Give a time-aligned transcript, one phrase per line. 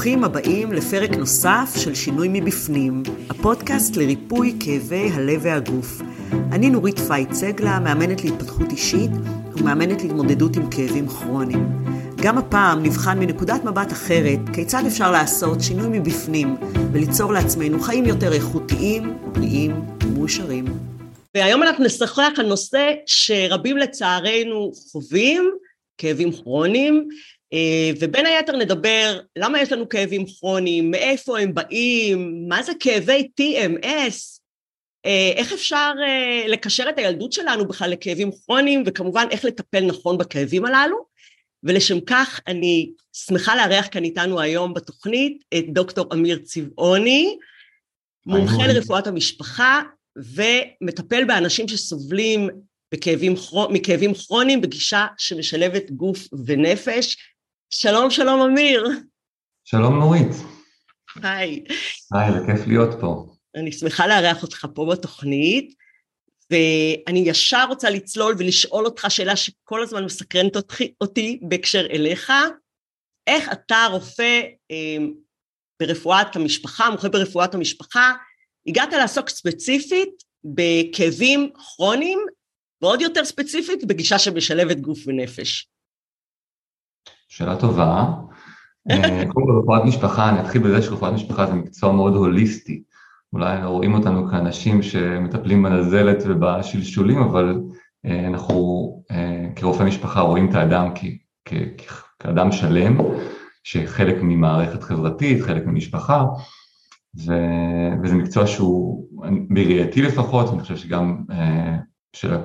[0.00, 6.00] ברוכים הבאים לפרק נוסף של שינוי מבפנים, הפודקאסט לריפוי כאבי הלב והגוף.
[6.52, 9.10] אני נורית פייט סגלה, מאמנת להתפתחות אישית
[9.56, 11.66] ומאמנת להתמודדות עם כאבים כרוניים.
[12.22, 16.56] גם הפעם נבחן מנקודת מבט אחרת כיצד אפשר לעשות שינוי מבפנים
[16.92, 19.72] וליצור לעצמנו חיים יותר איכותיים, בריאים
[20.04, 20.64] ומאושרים.
[21.34, 25.50] והיום אנחנו נשוחח על נושא שרבים לצערנו חווים,
[25.98, 27.08] כאבים כרוניים,
[28.00, 34.40] ובין היתר נדבר למה יש לנו כאבים כרוניים, מאיפה הם באים, מה זה כאבי TMS,
[35.06, 40.18] אה, איך אפשר אה, לקשר את הילדות שלנו בכלל לכאבים כרוניים, וכמובן איך לטפל נכון
[40.18, 41.10] בכאבים הללו.
[41.62, 47.36] ולשם כך אני שמחה לארח כאן איתנו היום בתוכנית את דוקטור אמיר צבעוני,
[48.26, 49.82] מומחה לרפואת המשפחה
[50.16, 52.48] ומטפל באנשים שסובלים
[52.94, 53.34] בכאבים,
[53.70, 57.16] מכאבים כרוניים בגישה שמשלבת גוף ונפש.
[57.74, 58.88] שלום, שלום אמיר.
[59.64, 60.28] שלום נורית.
[61.22, 61.64] היי.
[62.12, 63.26] היי, זה כיף להיות פה.
[63.56, 65.74] אני שמחה לארח אותך פה בתוכנית,
[66.50, 72.32] ואני ישר רוצה לצלול ולשאול אותך שאלה שכל הזמן מסקרנת אותי, אותי בהקשר אליך.
[73.26, 75.06] איך אתה רופא אה,
[75.80, 78.12] ברפואת המשפחה, מומחה ברפואת המשפחה,
[78.66, 80.10] הגעת לעסוק ספציפית
[80.44, 82.18] בכאבים כרוניים,
[82.82, 85.70] ועוד יותר ספציפית בגישה שמשלבת גוף ונפש.
[87.30, 88.04] שאלה טובה.
[88.90, 92.82] אה, קודם כל רפואת משפחה, אני אתחיל בזה שרפואת משפחה זה מקצוע מאוד הוליסטי.
[93.32, 97.60] אולי רואים אותנו כאנשים שמטפלים בנזלת ובשלשולים, אבל
[98.06, 101.04] אה, אנחנו אה, כרופאי משפחה רואים את האדם כ,
[101.44, 101.54] כ,
[102.18, 102.98] כאדם שלם,
[103.64, 106.24] שחלק ממערכת חברתית, חלק ממשפחה,
[107.26, 107.34] ו,
[108.02, 109.06] וזה מקצוע שהוא,
[109.50, 111.16] בראייתי לפחות, אני חושב שגם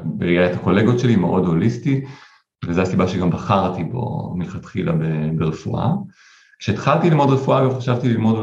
[0.03, 2.05] בראיית הקולגות שלי, מאוד הוליסטי,
[2.67, 4.93] וזו הסיבה שגם בחרתי בו מלכתחילה
[5.37, 5.89] ברפואה.
[6.59, 8.37] כשהתחלתי ללמוד רפואה, גם חשבתי ללמוד,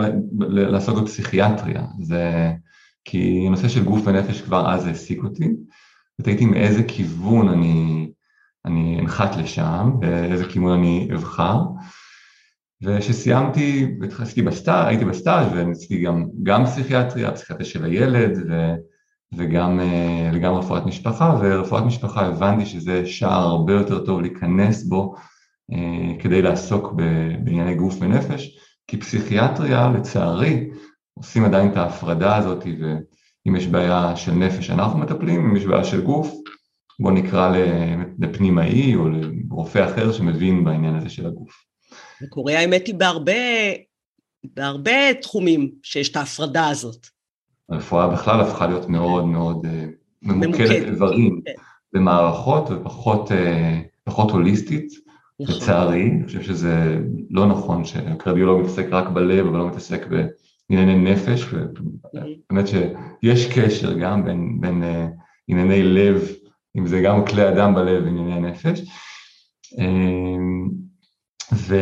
[0.48, 2.53] לעסוק בפסיכיאטריה, זה
[3.05, 5.48] כי נושא של גוף ונפש כבר אז העסיק אותי,
[6.20, 8.11] ותהיתי מאיזה כיוון אני,
[8.64, 11.58] אני אנחת לשם, ואיזה כיוון אני אבחר.
[12.83, 18.74] וכשסיימתי, והתחלתי בסטאז', הייתי בסטאז' וניסיתי גם, גם פסיכיאטריה, פסיכיאטריה של הילד, ו...
[19.37, 25.15] וגם, אה, וגם רפואת משפחה, ורפואת משפחה הבנתי שזה שער הרבה יותר טוב להיכנס בו
[25.73, 26.93] אה, כדי לעסוק
[27.45, 30.71] בענייני גוף ונפש, כי פסיכיאטריה לצערי
[31.15, 35.85] עושים עדיין את ההפרדה הזאת, ואם יש בעיה של נפש אנחנו מטפלים, אם יש בעיה
[35.85, 36.35] של גוף,
[37.01, 37.53] בוא נקרא
[38.19, 41.65] לפנימאי או לרופא אחר שמבין בעניין הזה של הגוף.
[42.21, 43.33] זה קורה האמת היא בהרבה,
[44.45, 47.07] בהרבה תחומים שיש את ההפרדה הזאת.
[47.70, 49.86] הרפואה בכלל הפכה להיות מאוד מאוד אה,
[50.23, 51.52] ממוקדת איברים כן.
[51.92, 54.89] במערכות ופחות אה, הוליסטית,
[55.40, 55.55] נכון.
[55.56, 56.98] לצערי, אני חושב שזה
[57.30, 64.24] לא נכון שהקרדיולוג מתעסק רק בלב אבל לא מתעסק בענייני נפש, ובאמת שיש קשר גם
[64.24, 65.08] בין, בין אה,
[65.48, 66.29] ענייני לב,
[66.79, 68.83] אם זה גם כלי אדם בלב וענייני נפש.
[71.52, 71.77] ו,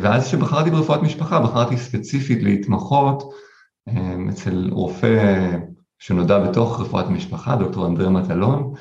[0.00, 3.28] ואז כשבחרתי ברפואת משפחה, בחרתי ספציפית להתמחות אמ,
[4.28, 5.56] אצל רופא
[5.98, 8.72] שנודע בתוך רפואת המשפחה, דוקטור אנדרי מטלון,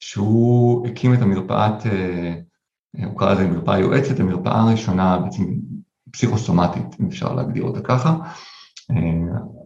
[0.00, 2.34] שהוא הקים את המרפאת, אה,
[3.04, 5.44] הוא קרא לזה מרפאה יועצת, המרפאה הראשונה בעצם
[6.12, 8.16] פסיכוסומטית, אם אפשר להגדיר אותה ככה.
[8.90, 8.96] אה,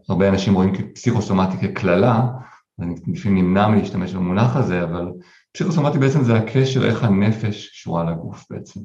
[0.09, 2.29] הרבה אנשים רואים פסיכוסומטי כקללה,
[2.81, 5.13] אני לפעמים נמנע מלהשתמש במונח הזה, אבל
[5.53, 8.81] פסיכוסומטי בעצם זה הקשר איך הנפש קשורה לגוף בעצם,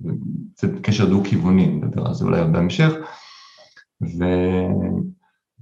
[0.60, 2.94] זה קשר דו-כיווני, נדבר על זה אולי בהמשך.
[4.02, 4.24] ו...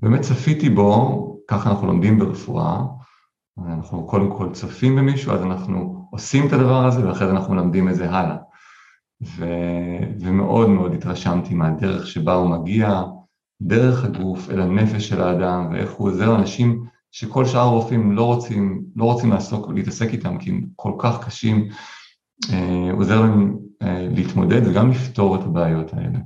[0.01, 2.81] באמת צפיתי בו, ככה אנחנו לומדים ברפואה,
[3.67, 7.89] אנחנו קודם כל צופים במישהו, אז אנחנו עושים את הדבר הזה ואחרי זה אנחנו מלמדים
[7.89, 8.37] את זה הלאה.
[9.21, 9.45] ו...
[10.19, 13.03] ומאוד מאוד התרשמתי מהדרך שבה הוא מגיע,
[13.61, 18.83] דרך הגוף אל הנפש של האדם, ואיך הוא עוזר לאנשים שכל שאר הרופאים לא רוצים,
[18.95, 21.67] לא רוצים לעסוק, להתעסק איתם כי הם כל כך קשים,
[22.53, 26.19] אה, עוזר להם אה, להתמודד וגם לפתור את הבעיות האלה.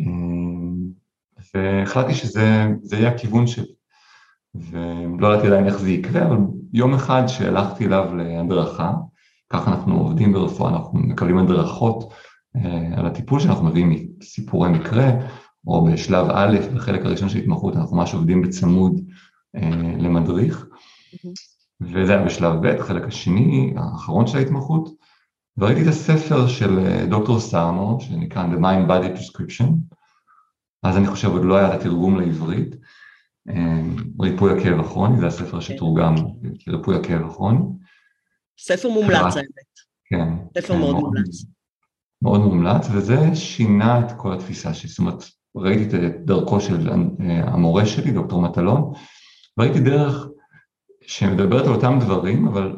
[0.00, 0.47] אה,
[1.54, 3.72] והחלטתי שזה יהיה הכיוון שלי.
[4.54, 6.36] ולא ידעתי עדיין איך זה יקרה, אבל
[6.72, 8.92] יום אחד שהלכתי אליו להדרכה,
[9.50, 12.12] ככה אנחנו עובדים ברפואה, אנחנו מקבלים הדרכות
[12.56, 15.10] אה, על הטיפול שאנחנו מביאים מסיפורי מקרה,
[15.66, 19.00] או בשלב א', בחלק הראשון של התמחות, אנחנו ממש עובדים בצמוד
[19.56, 20.66] אה, למדריך,
[21.80, 24.88] וזה היה בשלב ב', החלק השני, האחרון של ההתמחות,
[25.58, 29.97] וראיתי את הספר של אה, דוקטור סארמו, שנקרא The Mind Body Prescription,
[30.82, 32.76] אז אני חושב עוד לא היה את התרגום לעברית.
[33.50, 35.60] אמ, ריפוי הכאב הכרוני, זה הספר.
[35.60, 36.14] שתורגם
[36.66, 37.58] לריפוי הכאב הכרוני.
[38.58, 39.78] ספר מומלץ האמת.
[40.04, 40.28] כן.
[40.58, 41.44] ספר כן, מאוד מומלץ.
[42.22, 44.88] מאוד מומלץ, וזה שינה את כל התפיסה שלי.
[44.88, 45.24] זאת אומרת,
[45.56, 46.88] ראיתי את דרכו של
[47.42, 48.92] המורה שלי, דוקטור מטלון,
[49.58, 50.26] וראיתי דרך
[51.06, 52.76] שמדברת על אותם דברים, אבל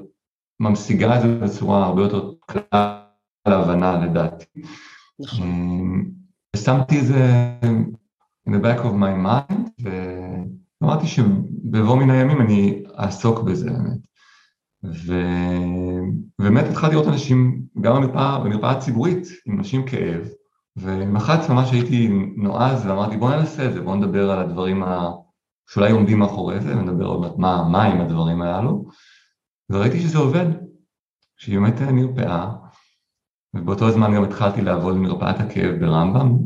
[0.61, 3.03] ממשיגה את זה בצורה הרבה יותר קלה
[3.49, 4.45] להבנה לדעתי.
[5.21, 6.20] נכון.
[6.57, 7.53] ושמתי את זה
[8.49, 9.85] in the back of my mind,
[10.83, 13.99] ואמרתי שבבוא מן הימים אני אעסוק בזה באמת.
[16.39, 20.29] ובאמת התחלתי לראות אנשים, גם במרפאה, במרפאה הציבורית, עם אנשים כאב,
[20.77, 25.11] ומחץ ממש הייתי נועז ואמרתי בוא ננסה את זה, בוא נדבר על הדברים ה...
[25.71, 28.85] שאולי עומדים מאחורי זה, ונדבר עוד מעט מה, מה עם הדברים הללו,
[29.71, 30.47] וראיתי שזה עובד,
[31.37, 32.51] שהיא באמת נרפאה,
[33.55, 36.37] ובאותו זמן גם התחלתי לעבוד במרפאת הכאב ברמב"ם,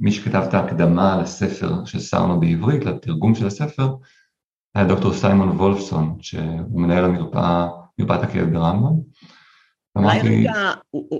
[0.00, 3.88] מי שכתב את ההקדמה לספר שסרנו בעברית, לתרגום של הספר,
[4.74, 7.68] היה דוקטור סיימון וולפסון, שהוא מנהל המרפאה,
[7.98, 8.92] מרפאת הכאב ברמב"ם.
[9.96, 10.72] אולי רגע,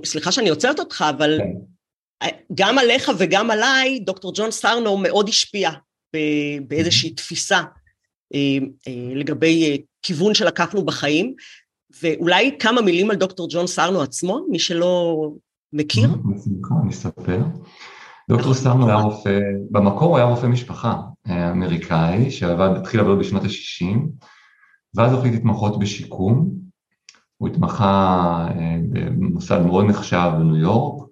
[0.05, 2.29] סליחה שאני עוצרת אותך, אבל כן.
[2.55, 5.71] גם עליך וגם עליי, דוקטור ג'ון סרנו מאוד השפיע
[6.69, 7.63] באיזושהי תפיסה
[8.35, 11.35] אה, אה, לגבי אה, כיוון שלקחנו בחיים,
[12.03, 15.23] ואולי כמה מילים על דוקטור ג'ון סרנו עצמו, מי שלא
[15.73, 16.11] מכיר?
[16.83, 17.43] אני אספר.
[18.31, 19.39] דוקטור סרנו היה רופא,
[19.71, 23.99] במקור הוא היה רופא משפחה אמריקאי, שהתחיל לעבוד בשנות ה-60,
[24.95, 26.69] ואז הוא החליט להתמחות בשיקום.
[27.37, 28.49] הוא התמחה
[28.91, 31.09] במוסד מאוד נחשב בניו יורק,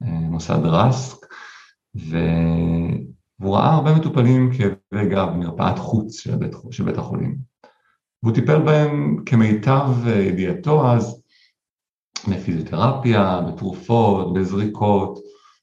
[0.00, 1.26] מוסד רסק,
[1.94, 7.47] והוא ראה הרבה מטופלים עם כאבי גב במרפאת חוץ של בית, של בית החולים.
[8.22, 11.22] והוא טיפל בהם כמיטב ידיעתו אז,
[12.28, 15.18] בפיזיותרפיה, בתרופות, בזריקות,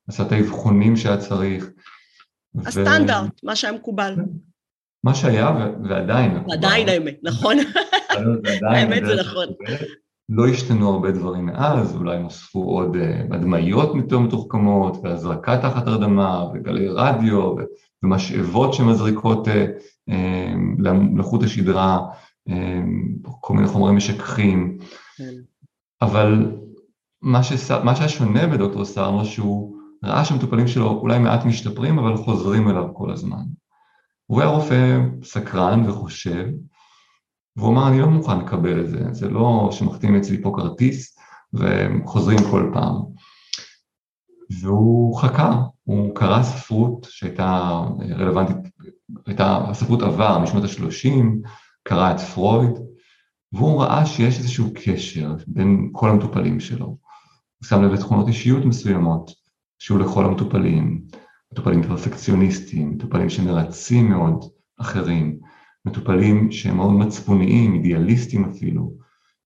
[0.07, 1.69] עשה את האבחונים שהיה צריך.
[2.66, 3.48] הסטנדרט, ו...
[3.48, 4.16] מה שהיה מקובל.
[5.04, 5.52] מה שהיה
[5.84, 6.44] ועדיין.
[6.52, 7.57] עדיין האמת, נכון.
[8.72, 9.48] האמת זה נכון.
[10.30, 12.98] לא השתנו הרבה דברים מאז, אולי נוספו עוד
[13.31, 17.56] הדמיות יותר מתוחכמות, והזרקה תחת הרדמה, וגלי רדיו,
[18.04, 20.12] ומשאבות שמזריקות uh,
[21.18, 22.00] לחוט השדרה,
[23.40, 24.78] כל מיני חומרים משככים.
[25.18, 25.34] כן.
[26.02, 26.56] אבל
[27.22, 27.72] מה, שס...
[27.72, 32.94] מה שהיה שונה בדוקטור סרנו, שהוא ראה שהמטופלים שלו אולי מעט משתפרים, אבל חוזרים אליו
[32.94, 33.44] כל הזמן.
[34.26, 36.46] הוא היה רופא סקרן וחושב,
[37.56, 41.18] והוא אמר, אני לא מוכן לקבל את זה, זה לא שמחתים אצלי פה כרטיס
[41.54, 42.96] וחוזרים כל פעם.
[44.62, 45.54] והוא חקר,
[45.84, 48.58] הוא קרא ספרות שהייתה רלוונטית,
[49.26, 51.10] הייתה ספרות עבר משנות ה-30,
[51.88, 52.72] קרא את פרויד,
[53.54, 56.86] והוא ראה שיש איזשהו קשר בין כל המטופלים שלו.
[56.86, 59.32] הוא שם לב לתכונות אישיות מסוימות,
[59.80, 61.06] שהוא לכל המטופלים,
[61.52, 64.46] מטופלים פרפקציוניסטים, מטופלים שמרצים מאוד
[64.82, 65.40] אחרים,
[65.86, 68.94] מטופלים שהם מאוד מצפוניים, אידיאליסטים אפילו,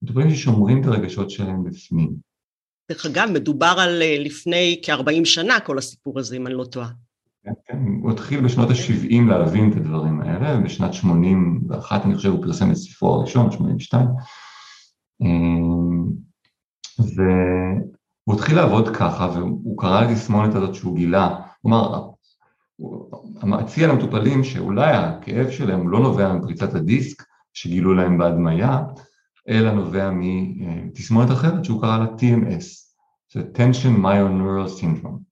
[0.01, 2.15] מטופלים ששומרים את הרגשות שלהם בפנים.
[2.91, 6.89] דרך אגב, מדובר על אה, לפני כ-40 שנה כל הסיפור הזה, אם אני לא טועה.
[7.65, 12.71] כן, הוא התחיל בשנות ה-70 להבין את הדברים האלה, ובשנת 81 אני חושב הוא פרסם
[12.71, 14.07] את ספרו הראשון, 82.
[15.21, 16.05] אמ,
[16.99, 22.09] והוא התחיל לעבוד ככה, והוא קרא לתסמונת הזאת שהוא גילה, אמר,
[22.75, 23.11] הוא
[23.43, 27.23] מציע למטופלים שאולי הכאב שלהם לא נובע מפריצת הדיסק
[27.53, 28.79] שגילו להם בהדמיה,
[29.49, 32.65] אלא נובע מתסמונת אחרת שהוא קרא לה TMS,
[33.33, 35.28] זה tension myoneural syndrome.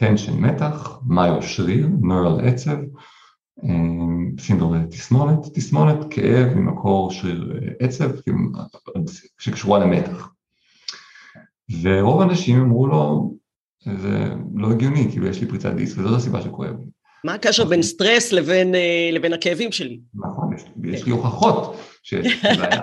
[0.00, 2.76] Tension מתח, מיו שריר, neural עצב,
[4.40, 8.10] סינדרום תסמונת, תסמונת כאב ממקור שריר עצב
[9.38, 10.28] שקשורה למתח.
[11.82, 13.34] ורוב האנשים אמרו לו,
[13.98, 16.86] זה לא הגיוני, כאילו יש לי פריצת דיסק וזאת הסיבה שכואב לי.
[17.24, 20.00] מה הקשר בין סטרס לבין, אה, לבין הכאבים שלי?
[20.14, 22.82] נכון, יש, יש לי הוכחות שיש לי בעיה.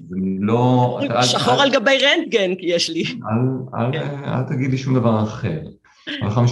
[0.40, 1.00] לא...
[1.22, 3.02] שחור על גבי רנטגן יש לי.
[3.02, 4.24] אל, אל, כן.
[4.24, 5.60] אל תגיד לי שום דבר אחר.
[6.22, 6.44] אבל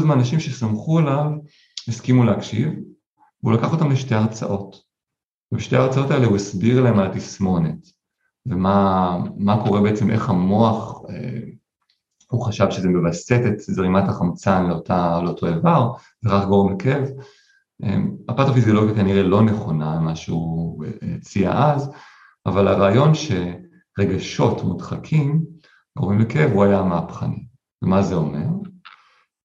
[0.00, 1.30] 15% מהאנשים שסמכו עליו
[1.88, 2.68] הסכימו להקשיב,
[3.42, 4.82] והוא לקח אותם לשתי הרצאות.
[5.52, 7.86] ובשתי ההרצאות האלה הוא הסביר להם על התסמונת,
[8.46, 11.40] ומה קורה בעצם, איך המוח אה,
[12.30, 15.92] הוא חשב שזה מווסת את זרימת החמצן לאותה, לאותו איבר,
[16.24, 17.08] ורק גורם לכאב.
[17.82, 20.84] אמ, הפתופיזיולוגיה כנראה לא נכונה, מה שהוא
[21.16, 21.90] הציע אז,
[22.46, 25.44] אבל הרעיון שרגשות מודחקים
[25.98, 27.46] גורמים לכאב הוא היה מהפכני.
[27.82, 28.46] ומה זה אומר?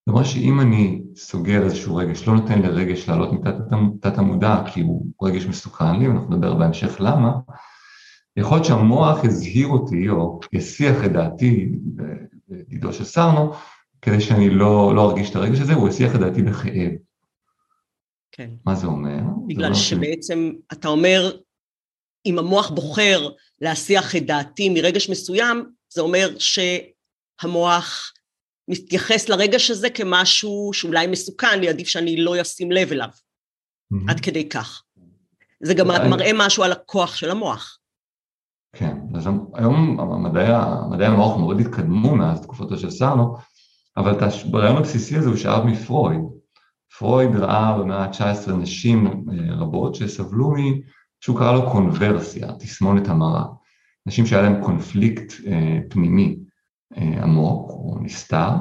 [0.06, 3.30] זה אומר שאם אני סוגר איזשהו רגש, לא נותן לרגש לעלות
[3.72, 7.32] מתת המודע כי הוא רגש מסוכן לי, ואנחנו נדבר בהמשך למה,
[8.38, 11.72] יכול להיות שהמוח הזהיר אותי או יסיח את דעתי
[12.50, 13.54] בדידו של סרנו,
[14.02, 16.92] כדי שאני לא, לא ארגיש את הרגש הזה, הוא יסיח את דעתי בכאב.
[18.32, 18.50] כן.
[18.66, 19.20] מה זה אומר?
[19.48, 20.74] בגלל זה שבעצם ש...
[20.74, 21.38] אתה אומר,
[22.26, 23.30] אם המוח בוחר
[23.62, 28.14] להסיח את דעתי מרגש מסוים, זה אומר שהמוח
[28.68, 34.12] מתייחס לרגש הזה כמשהו שאולי מסוכן לי, עדיף שאני לא אשים לב אליו, mm-hmm.
[34.12, 34.84] עד כדי כך.
[35.64, 36.10] זה גם אני...
[36.10, 37.80] מראה משהו על הכוח של המוח.
[38.76, 40.48] כן, אז היום מדעי,
[40.92, 43.38] מדעי המוח מאוד התקדמו מאז תקופתו של סארנו,
[43.98, 44.22] אבל את
[44.54, 46.22] הרעיון הבסיסי הזה הוא שאב מפרויד.
[46.98, 50.56] פרויד ראה במאה ה-19 נשים אה, רבות שסבלו מ...
[51.20, 53.46] שהוא קרא לו קונברסיה, תסמונת המרה.
[54.06, 56.38] נשים שהיה להם קונפליקט אה, פנימי
[56.96, 58.52] עמוק או נסתר,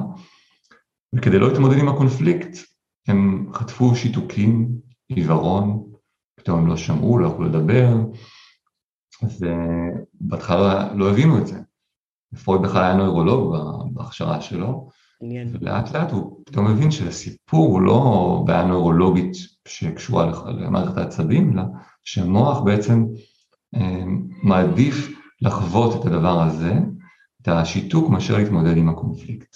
[1.15, 2.57] וכדי לא להתמודד עם הקונפליקט
[3.07, 4.69] הם חטפו שיתוקים,
[5.07, 5.83] עיוורון,
[6.35, 7.95] פתאום הם לא שמעו, לא יכלו לדבר,
[9.21, 11.59] אז אה, בהתחלה לא הבינו את זה.
[12.43, 13.55] פרויד בכלל היה נוירולוג
[13.93, 14.89] בהכשרה שלו,
[15.51, 19.33] ולאט לאט הוא פתאום מבין שהסיפור הוא לא בעיה נוירולוגית
[19.67, 21.63] שקשורה למערכת העצבים, אלא
[22.03, 23.05] שהמוח בעצם
[23.75, 24.03] אה,
[24.43, 26.73] מעדיף לחוות את הדבר הזה,
[27.45, 29.55] את השיתוק, מאשר להתמודד עם הקונפליקט.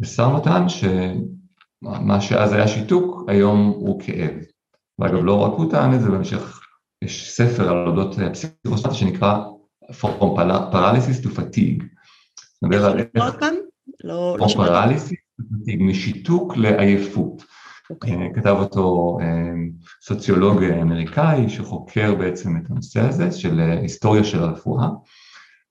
[0.00, 4.34] וסר טען שמה שאז היה שיתוק, היום הוא כאב.
[4.98, 6.60] ואגב, לא רק הוא טען את זה, בהמשך
[7.04, 9.44] יש ספר על אודות פסיכוסטטיה שנקרא
[9.90, 10.38] From
[10.72, 11.84] Paralysis to Fatigue.
[12.62, 13.00] נדבר על.
[14.04, 14.70] לא, לא שמעתי.
[14.70, 15.18] פרליסיס,
[15.78, 17.42] משיתוק לעייפות.
[17.42, 17.44] Okay.
[17.90, 18.14] אוקיי.
[18.14, 19.52] אה, כתב אותו אה,
[20.02, 24.88] סוציולוג אמריקאי שחוקר בעצם את הנושא הזה של אה, היסטוריה של הרפואה,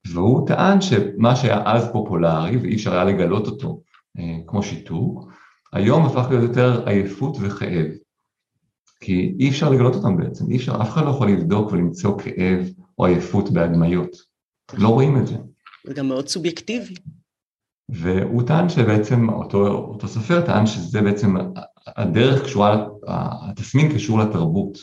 [0.07, 3.81] והוא טען שמה שהיה אז פופולרי ואי אפשר היה לגלות אותו
[4.47, 5.31] כמו שיתוק,
[5.73, 7.87] היום הפך להיות יותר עייפות וכאב.
[9.01, 12.69] כי אי אפשר לגלות אותם בעצם, אי אפשר, אף אחד לא יכול לבדוק ולמצוא כאב
[12.97, 14.09] או עייפות בהדמיות.
[14.73, 15.35] לא רואים את זה.
[15.87, 16.93] זה גם מאוד סובייקטיבי.
[17.89, 21.35] והוא טען שבעצם, אותו, אותו סופר טען שזה בעצם
[21.87, 24.77] הדרך קשורה, התסמין קשור לתרבות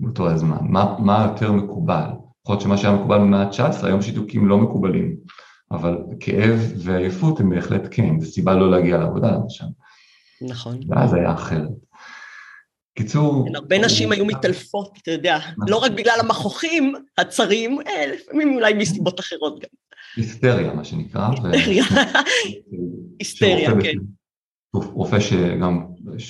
[0.00, 2.10] באותו הזמן, מה, מה יותר מקובל.
[2.44, 5.16] יכול להיות שמה שהיה מקובל במאה ה-19, היום שיתוקים לא מקובלים,
[5.70, 9.64] אבל כאב ועייפות הם בהחלט כן, זו סיבה לא להגיע לעבודה למשל.
[10.42, 10.80] נכון.
[10.88, 11.68] ואז היה אחרת.
[12.98, 13.44] קיצור...
[13.48, 15.68] כן, הרבה נשים היו מתעלפות, אתה יודע, נכון.
[15.68, 19.68] לא רק בגלל המכוחים הצרים, אה, לפעמים אולי מסיבות אחרות גם.
[20.16, 21.28] היסטריה, מה שנקרא.
[21.28, 21.84] היסטריה,
[23.20, 23.98] היסטריה, כן.
[24.74, 25.86] רופא שגם,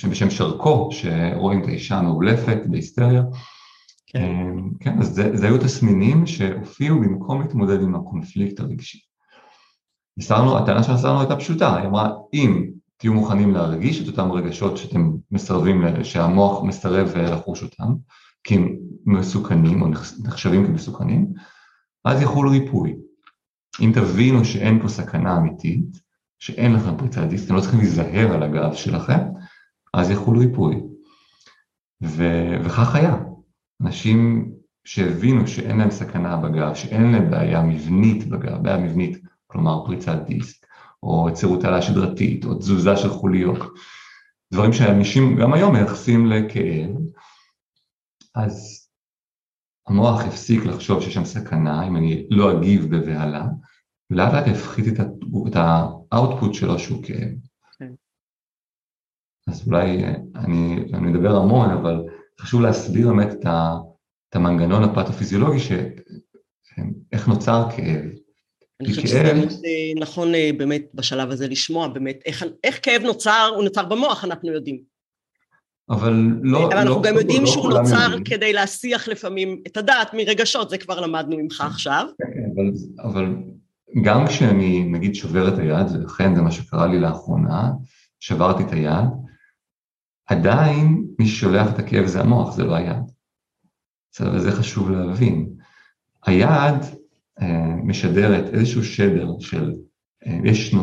[0.09, 3.21] בשם שרקו, שרואים את האישה המאולפת בהיסטריה.
[4.15, 8.99] כן, אמ, כן אז זה, זה היו תסמינים שהופיעו במקום להתמודד עם הקונפליקט הרגשי.
[10.17, 15.11] הסרנו, הטענה שנסרנו הייתה פשוטה, היא אמרה, אם תהיו מוכנים להרגיש את אותם רגשות שאתם
[15.31, 17.93] מסרבים, שהמוח מסרב לחוש אותם,
[18.43, 19.87] כי הם מסוכנים או
[20.23, 21.33] נחשבים כמסוכנים,
[22.05, 22.95] אז יחול ריפוי.
[23.81, 25.85] אם תבינו שאין פה סכנה אמיתית,
[26.39, 29.19] שאין לכם פריצת דיסק, אתם לא צריכים להיזהר על הגב שלכם,
[29.93, 30.81] אז יחול ריפוי.
[32.03, 33.15] ו- וכך היה.
[33.81, 34.51] אנשים
[34.85, 39.17] שהבינו שאין להם סכנה בגב, שאין להם בעיה מבנית בגב, בעיה מבנית,
[39.47, 40.65] כלומר פריצת דיסק,
[41.03, 43.59] או יצירות תעלה שדרתית, או תזוזה של חוליות,
[44.53, 46.89] דברים שאנשים גם היום מייחסים לכאב,
[48.35, 48.87] אז
[49.87, 53.45] המוח הפסיק לחשוב שיש שם סכנה, אם אני לא אגיב בבהלה,
[54.09, 54.85] ולאט לאט הפחית
[55.47, 57.29] את האאוטפוט שלו שהוא כאב.
[57.79, 57.91] כן.
[59.47, 60.03] אז אולי
[60.35, 62.03] אני, אני מדבר המון, אבל
[62.41, 63.75] חשוב להסביר באמת את, ה,
[64.29, 65.59] את המנגנון הפתופיזיולוגי,
[67.11, 68.05] איך נוצר כאב.
[68.81, 73.51] אני חושבת שזה אה, נכון אה, באמת בשלב הזה לשמוע באמת איך, איך כאב נוצר,
[73.55, 74.95] הוא נוצר במוח, אנחנו יודעים.
[75.89, 76.65] אבל לא...
[76.65, 78.23] אבל אנחנו לא, גם יודעים לא שהוא נוצר יודעים.
[78.23, 82.05] כדי להסיח לפעמים את הדעת מרגשות, זה כבר למדנו ממך עכשיו.
[82.17, 82.71] כן, כן, אבל,
[83.09, 83.35] אבל
[84.03, 87.71] גם כשאני נגיד שובר את היד, ולכן זה מה שקרה לי לאחרונה,
[88.19, 89.09] שברתי את היד,
[90.27, 93.03] עדיין מי ששולח את הכאב זה המוח, זה לא היד.
[94.11, 95.49] בסדר, וזה חשוב להבין.
[96.25, 96.75] היד
[97.41, 99.71] אה, משדרת איזשהו שדר של,
[100.27, 100.75] אה, יש,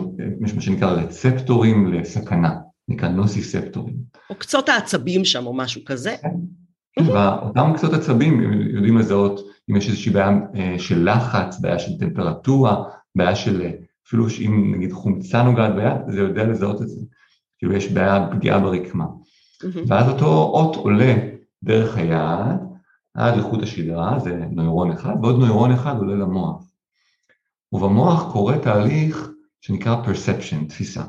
[0.45, 2.55] יש מה שנקרא רצפטורים לסכנה.
[2.89, 3.95] נקרא נוסיספטורים.
[4.31, 6.17] או קצות העצבים שם או משהו כזה.
[6.23, 7.03] כן.
[7.03, 8.43] ואותם קצות עצבים
[8.75, 12.85] יודעים לזהות אם יש איזושהי בעיה אה, של לחץ, בעיה של טמפרטורה,
[13.15, 13.71] בעיה של, אה,
[14.07, 17.01] אפילו אם נגיד חומצה נוגעת ביד, זה יודע לזהות את זה.
[17.59, 19.05] כאילו יש בעיה, פגיעה ברקמה.
[19.87, 21.15] ואז אותו אות עולה
[21.63, 22.59] דרך היד
[23.15, 26.65] עד לחוט השדרה, זה נוירון אחד, ועוד נוירון אחד עולה למוח.
[27.73, 29.29] ובמוח קורה תהליך
[29.61, 31.05] שנקרא perception, תפיסה.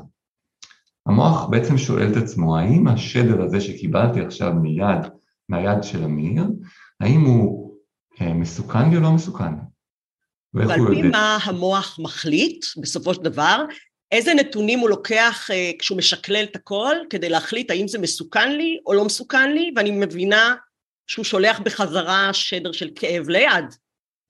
[1.06, 5.10] המוח בעצם שואל את עצמו, האם השדר הזה שקיבלתי עכשיו מיד,
[5.48, 6.44] מהיד של אמיר,
[7.00, 7.74] האם הוא
[8.20, 9.54] אה, מסוכן לי או לא מסוכן?
[10.54, 13.64] ועל פי מה המוח מחליט, בסופו של דבר,
[14.12, 18.78] איזה נתונים הוא לוקח אה, כשהוא משקלל את הכל, כדי להחליט האם זה מסוכן לי
[18.86, 20.54] או לא מסוכן לי, ואני מבינה
[21.06, 23.64] שהוא שולח בחזרה שדר של כאב ליד.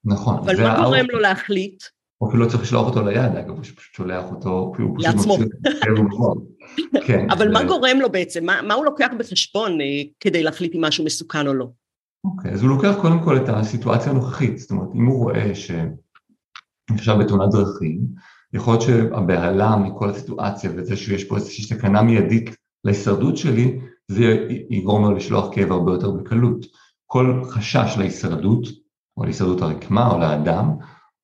[0.04, 0.36] נכון.
[0.38, 1.82] אבל מה גורם לו להחליט?
[2.18, 5.38] הוא אפילו לא צריך לשלוח אותו ליד, אגב, הוא פשוט שולח אותו, הוא פשוט לעצמו.
[7.06, 7.30] כן.
[7.30, 8.46] אבל מה גורם לו בעצם?
[8.46, 9.86] מה, מה הוא לוקח בחשבון אה,
[10.20, 11.66] כדי להחליט אם משהו מסוכן או לא?
[12.24, 17.18] אוקיי, אז הוא לוקח קודם כל את הסיטואציה הנוכחית, זאת אומרת, אם הוא רואה שעכשיו
[17.18, 18.00] בתאונת דרכים,
[18.54, 22.50] יכול להיות שהבהלה מכל הסיטואציה וזה שיש פה איזושהי סכנה מיידית
[22.84, 26.66] להישרדות שלי, זה יגרום לו לשלוח כאב הרבה יותר בקלות.
[27.06, 28.68] כל חשש להישרדות,
[29.16, 30.70] או להישרדות הרקמה או לאדם,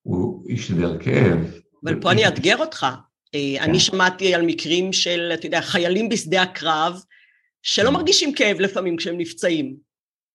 [0.03, 1.39] הוא ישדר כאב.
[1.85, 2.87] אבל פה אני אאתגר אותך.
[3.35, 3.79] אה, אני כן.
[3.79, 7.03] שמעתי על מקרים של, אתה יודע, חיילים בשדה הקרב,
[7.63, 7.95] שלא כן.
[7.95, 9.77] מרגישים כאב לפעמים כשהם נפצעים.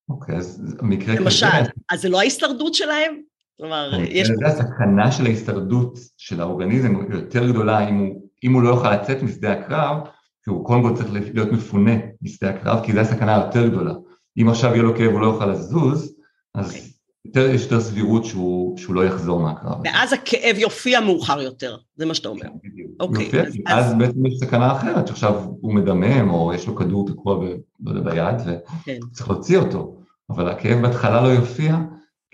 [0.09, 0.75] אוקיי, אז
[1.07, 3.21] למשל, כזה, אז זה לא ההישרדות שלהם?
[3.61, 4.27] כלומר, כן, יש...
[4.27, 9.23] זה הסכנה של ההישרדות של האורגניזם יותר גדולה אם הוא, אם הוא לא יוכל לצאת
[9.23, 9.97] משדה הקרב,
[10.43, 13.93] כי הוא קודם כל צריך להיות מפונה משדה הקרב, כי זו הסכנה היותר גדולה.
[14.41, 16.15] אם עכשיו יהיה לו כאב והוא לא יוכל לזוז,
[16.55, 16.81] אז אוקיי.
[17.25, 19.77] יותר, יש יותר סבירות שהוא, שהוא לא יחזור מהקרב.
[19.83, 22.41] ואז הכאב יופיע מאוחר יותר, זה מה שאתה אומר.
[22.41, 22.91] כן, בדיוק.
[22.99, 26.67] אוקיי, יופיע, אז- כי אז- אז בעצם יש סכנה אחרת, שעכשיו הוא מדמם, או יש
[26.67, 27.43] לו כדור תקוע ב,
[27.83, 28.41] לא יודע, ביד,
[28.85, 28.97] כן.
[29.11, 29.95] וצריך להוציא אותו.
[30.29, 31.77] אבל הכאב בהתחלה לא יופיע,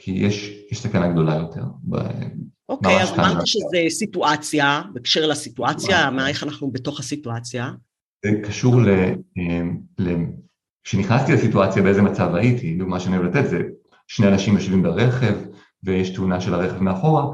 [0.04, 1.64] כי יש, יש סכנה גדולה יותר.
[2.70, 3.48] אוקיי, אז אמרת.
[3.48, 6.12] שזה סיטואציה, בהקשר לסיטואציה, סיטואציה.
[6.12, 7.72] מה, איך אנחנו בתוך הסיטואציה.
[8.26, 8.90] זה קשור ל...
[10.00, 10.16] ל...
[10.84, 13.60] כשנכנסתי לסיטואציה באיזה מצב הייתי, דוגמה שאני אוהב לתת, זה
[14.08, 15.36] שני אנשים יושבים ברכב
[15.84, 17.26] ויש תאונה של הרכב מאחורה,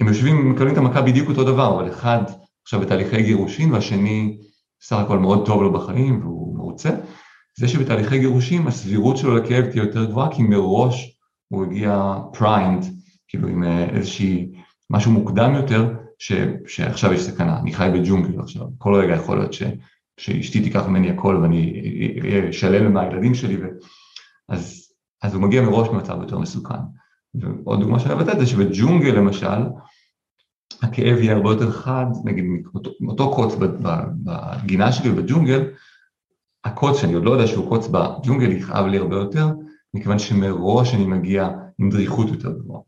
[0.00, 2.22] הם יושבים, מקבלים את המכה בדיוק אותו דבר, אבל אחד
[2.62, 4.38] עכשיו בתהליכי גירושין והשני
[4.82, 6.90] סך הכל מאוד טוב לו בחיים והוא מרוצה,
[7.58, 11.18] זה שבתהליכי גירושין הסבירות שלו לכאב תהיה יותר גבוהה, כי מראש
[11.52, 12.84] הוא הגיע primed,
[13.28, 14.52] כאילו עם אה, איזושהי,
[14.90, 16.32] משהו מוקדם יותר, ש,
[16.66, 19.62] שעכשיו יש סכנה, אני חי בג'ונגל עכשיו, כל רגע יכול להיות ש,
[20.20, 21.82] שאשתי תיקח ממני הכל ואני
[22.22, 23.66] אהיה שלם מהילדים שלי, ו...
[24.48, 24.92] אז,
[25.22, 26.74] אז הוא מגיע מראש במצב יותר מסוכן.
[27.34, 29.62] ועוד דוגמה שאני אוהב לתת זה שבג'ונגל למשל,
[30.82, 32.44] הכאב יהיה הרבה יותר חד, נגיד
[32.74, 33.54] אותו, אותו קוץ
[34.24, 35.70] בגינה שלי בג'ונגל,
[36.64, 39.48] הקוץ שאני עוד לא יודע שהוא קוץ בג'ונגל יכאב לי הרבה יותר,
[39.94, 42.80] מכיוון שמראש אני מגיע עם דריכות יותר גבוהה.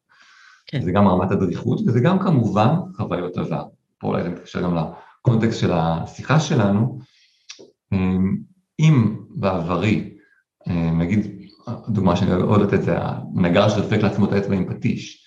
[0.67, 0.83] כן.
[0.83, 3.65] זה גם רמת הדריכות, וזה גם כמובן חוויות עבר.
[3.99, 6.99] פה אולי זה מתקשר גם לקונטקסט של השיחה שלנו.
[7.93, 8.37] אמ,
[8.81, 10.15] אם בעברי,
[10.69, 11.39] אמ, נגיד,
[11.89, 15.25] דוגמה שאני עוד לתת זה הנגר שדופק לעצמו את האצבע עם פטיש.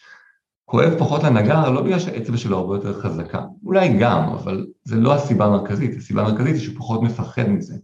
[0.66, 5.16] כואב פחות לנגר לא בגלל שהאצבע שלו הרבה יותר חזקה, אולי גם, אבל זה לא
[5.16, 7.76] הסיבה המרכזית, הסיבה המרכזית היא שהוא פחות מפחד מזה.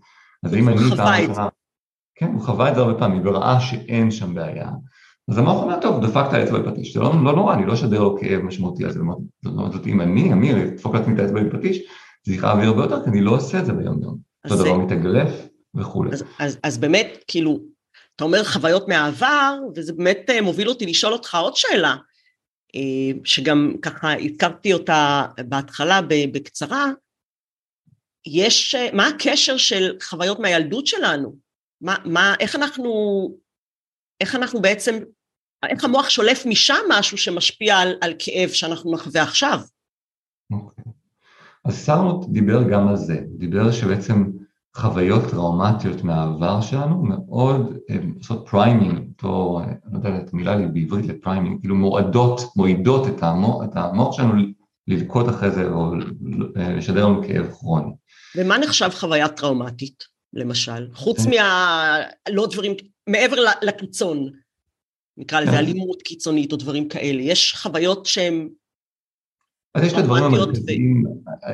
[0.44, 1.48] אז אם אני חווה פעם את ראשונה,
[2.16, 4.70] כן, הוא חווה את זה הרבה פעמים, וראה שאין שם בעיה,
[5.30, 8.18] אז המוח אומר, טוב, דפקת אצבע בפטיש, זה לא, לא נורא, אני לא אשדר לו
[8.22, 9.00] כאב משמעותי על זה,
[9.44, 11.80] זאת אומרת, אם אני, אמיר, אדפוק לעצמי את האצבע בפטיש,
[12.24, 14.18] זה יכאב לי הרבה יותר, כי אני לא עושה את זה ביום יום.
[14.46, 15.30] אותו זה- דבר מתאגרף
[15.76, 16.12] וכולי.
[16.12, 17.60] אז, אז, אז באמת, כאילו,
[18.16, 21.96] אתה אומר חוויות מהעבר, וזה באמת אה, מוביל אותי לשאול אותך עוד שאלה,
[22.76, 22.82] אה,
[23.24, 26.00] שגם ככה הזכרתי אותה בהתחלה
[26.34, 26.86] בקצרה,
[28.28, 31.43] יש, אה, מה הקשר של חוויות מהילדות שלנו?
[31.84, 32.92] מה, מה, איך אנחנו,
[34.22, 35.00] איך אנחנו בעצם,
[35.70, 39.60] איך המוח שולף משם משהו שמשפיע על, על כאב שאנחנו נחווה עכשיו?
[40.52, 40.84] אוקיי.
[41.66, 44.32] אז סארנוט דיבר גם על זה, דיבר שבעצם
[44.76, 47.78] חוויות טראומטיות מהעבר שלנו מאוד
[48.18, 53.08] עושות priming, אותו, אה, לא יודע את המילה לי בעברית ל priming, כאילו מועדות, מועידות
[53.08, 54.34] את המוח, את המוח שלנו
[54.88, 55.94] לבכות אחרי זה או
[56.58, 57.92] אה, לשדר לנו כאב כרוני.
[58.38, 60.88] ומה נחשב חוויה טראומטית, למשל?
[60.94, 61.32] חוץ אה.
[61.32, 61.98] מה...
[62.30, 62.74] לא דברים,
[63.08, 64.30] מעבר לקיצון,
[65.18, 65.58] נקרא לזה כן.
[65.58, 68.50] אלימות קיצונית או דברים כאלה, יש חוויות שהן...
[69.76, 71.04] אז יש את הדברים המרכזיים,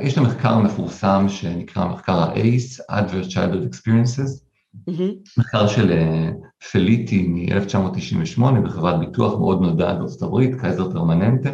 [0.02, 4.44] יש את המחקר המפורסם שנקרא מחקר ה-ACE, Adverse Childhood Experiences,
[4.88, 6.30] מהמם, מחקר של אה,
[6.72, 11.50] פליטי מ-1998 בחברת ביטוח מאוד נודעת בארצות הברית, קייזר פרמננטה,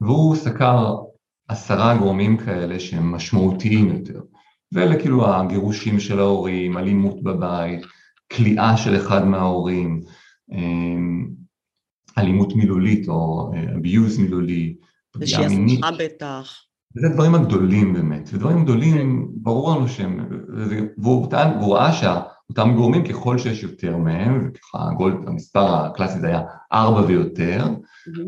[0.00, 0.94] והוא סקר
[1.48, 4.20] עשרה גורמים כאלה שהם משמעותיים יותר.
[4.72, 7.82] ואלה כאילו הגירושים של ההורים, אלימות בבית,
[8.32, 10.00] כליאה של אחד מההורים,
[10.52, 14.76] אה, אלימות מילולית או אה, abuse מילולי,
[15.10, 15.84] פגיעה מינית.
[15.84, 16.64] הסמכה בטח.
[16.96, 20.28] וזה הדברים הגדולים באמת, ודברים גדולים, ברור לנו שהם,
[20.98, 26.26] והוא טען, והוא ראה שאותם גורמים, ככל שיש יותר מהם, וככה הגולד, המספר הקלאסי זה
[26.26, 27.66] היה ארבע ויותר.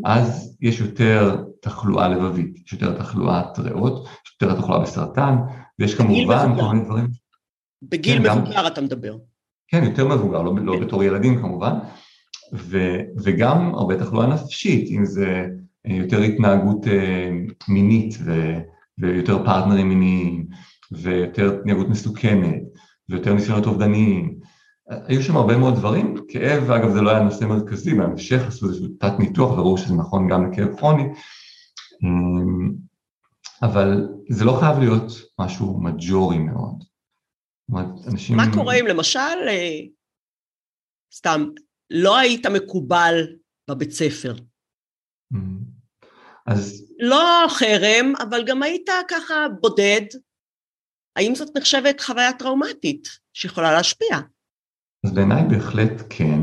[0.05, 5.35] אז יש יותר תחלואה לבבית, יש יותר תחלואת ריאות, יש יותר תחלואה בסרטן,
[5.79, 6.55] ויש כמובן.
[6.59, 7.07] כל מיני דברים,
[7.81, 9.17] בגיל כן, גם- מבוגר אתה מדבר.
[9.67, 10.85] כן, יותר מבוגר, לא, לא כן.
[10.85, 11.73] בתור ילדים כמובן,
[12.53, 15.45] ו, וגם הרבה תחלואה נפשית, אם זה
[15.87, 17.29] אה, יותר התנהגות אה,
[17.67, 18.53] מינית ו,
[18.99, 20.45] ויותר פרטנרים מיניים,
[20.91, 22.61] ויותר התנהגות מסוכנת,
[23.09, 24.37] ויותר ניסיונות אובדניים.
[24.89, 28.87] היו שם הרבה מאוד דברים, כאב, אגב זה לא היה נושא מרכזי, בהמשך עשו איזשהו
[28.99, 31.03] תת ניתוח וראו שזה נכון גם לכאב כרוני,
[32.03, 32.73] אמ,
[33.61, 36.83] אבל זה לא חייב להיות משהו מג'ורי מאוד.
[38.07, 38.37] אנשים...
[38.37, 39.79] מה קורה אם למשל, אה,
[41.13, 41.49] סתם,
[41.89, 43.15] לא היית מקובל
[43.69, 44.35] בבית ספר?
[45.33, 45.59] אמ,
[46.45, 46.93] אז...
[46.99, 50.01] לא חרם, אבל גם היית ככה בודד.
[51.15, 54.17] האם זאת נחשבת חוויה טראומטית שיכולה להשפיע?
[55.05, 56.41] אז בעיניי בהחלט כן,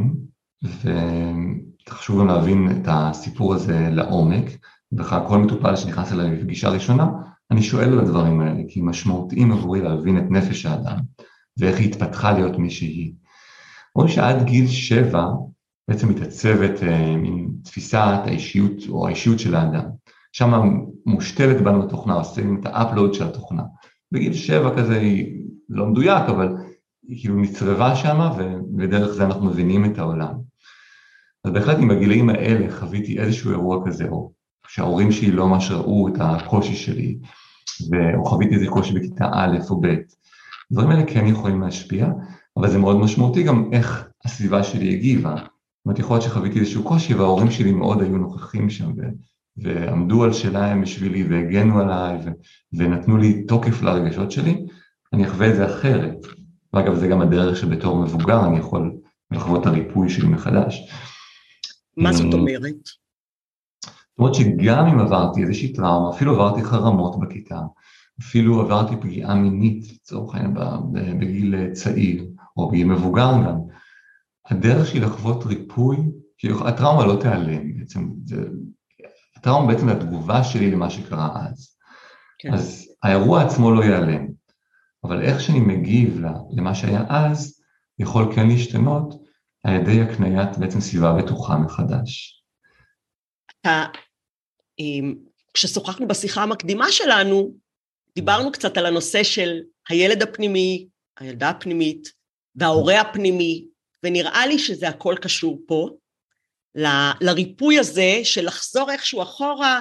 [1.89, 4.45] וחשוב גם להבין את הסיפור הזה לעומק.
[4.93, 7.07] בכלל כל מטופל שנכנס אליי בפגישה ראשונה,
[7.51, 10.97] אני שואל על הדברים האלה, כי משמעותיים עבורי להבין את נפש האדם,
[11.59, 13.13] ואיך היא התפתחה להיות מי שהיא.
[13.95, 15.27] רואים שעד גיל שבע
[15.89, 19.85] בעצם מתעצבת אה, מין תפיסת האישיות או האישיות של האדם.
[20.33, 20.53] שם
[21.07, 23.63] מושתלת בנו התוכנה, עושים את ה upload של התוכנה.
[24.13, 26.57] בגיל שבע כזה היא לא מדויק, אבל
[27.09, 28.31] היא כאילו נצרבה שם,
[28.79, 30.35] ודרך זה אנחנו מבינים את העולם.
[31.45, 34.33] אז בהחלט אם בגילאים האלה חוויתי איזשהו אירוע כזה, או
[34.69, 37.19] שההורים שלי לא ממש ראו את הקושי שלי,
[38.17, 39.95] או חוויתי איזה קושי בכיתה א' או ב',
[40.71, 42.09] הדברים האלה כן יכולים להשפיע,
[42.57, 45.37] אבל זה מאוד משמעותי גם איך הסביבה שלי הגיבה.
[45.37, 49.11] זאת אומרת, יכול להיות שחוויתי איזשהו קושי וההורים שלי מאוד היו נוכחים שם ו-
[49.57, 52.31] ועמדו על שלהם בשבילי והגנו עליי ו-
[52.73, 54.67] ונתנו לי תוקף לרגשות שלי,
[55.13, 56.17] אני אחווה את זה אחרת.
[56.73, 58.93] ואגב, זה גם הדרך שבתור מבוגר אני יכול
[59.31, 60.91] לחוות את הריפוי שלי מחדש.
[61.97, 63.04] מה זאת אומרת?
[64.19, 67.61] אומרת שגם אם עברתי איזושהי טראומה, אפילו עברתי חרמות בכיתה,
[68.21, 70.55] אפילו עברתי פגיעה מינית לצורך העניין
[71.19, 73.59] בגיל צעיר, או בגיל מבוגר גם,
[74.51, 75.97] הדרך שלי לחוות ריפוי,
[76.39, 78.45] כי הטראומה לא תיעלם בעצם, זה,
[79.37, 81.77] הטראומה בעצם התגובה שלי למה שקרה אז.
[82.39, 82.55] כן.
[82.55, 84.27] אז האירוע עצמו לא ייעלם,
[85.05, 87.61] אבל איך שאני מגיב למה שהיה אז,
[87.99, 89.15] יכול כן להשתנות
[89.65, 92.44] על ידי הקניית בעצם סביבה בטוחה מחדש.
[95.55, 97.55] כששוחחנו בשיחה המקדימה שלנו,
[98.15, 100.87] דיברנו קצת על הנושא של הילד הפנימי,
[101.19, 102.13] הילדה הפנימית
[102.57, 103.67] וההורה הפנימי,
[104.03, 105.91] ונראה לי שזה הכל קשור פה,
[106.75, 106.87] ל,
[107.21, 109.81] לריפוי הזה של לחזור איכשהו אחורה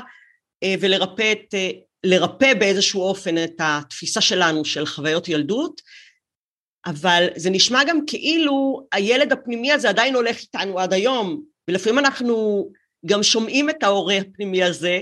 [0.63, 1.69] אה, ולרפא את, אה,
[2.03, 5.81] לרפא באיזשהו אופן את התפיסה שלנו של חוויות ילדות,
[6.85, 12.67] אבל זה נשמע גם כאילו הילד הפנימי הזה עדיין הולך איתנו עד היום, ולפעמים אנחנו
[13.05, 14.99] גם שומעים את ההורה הפנימי הזה,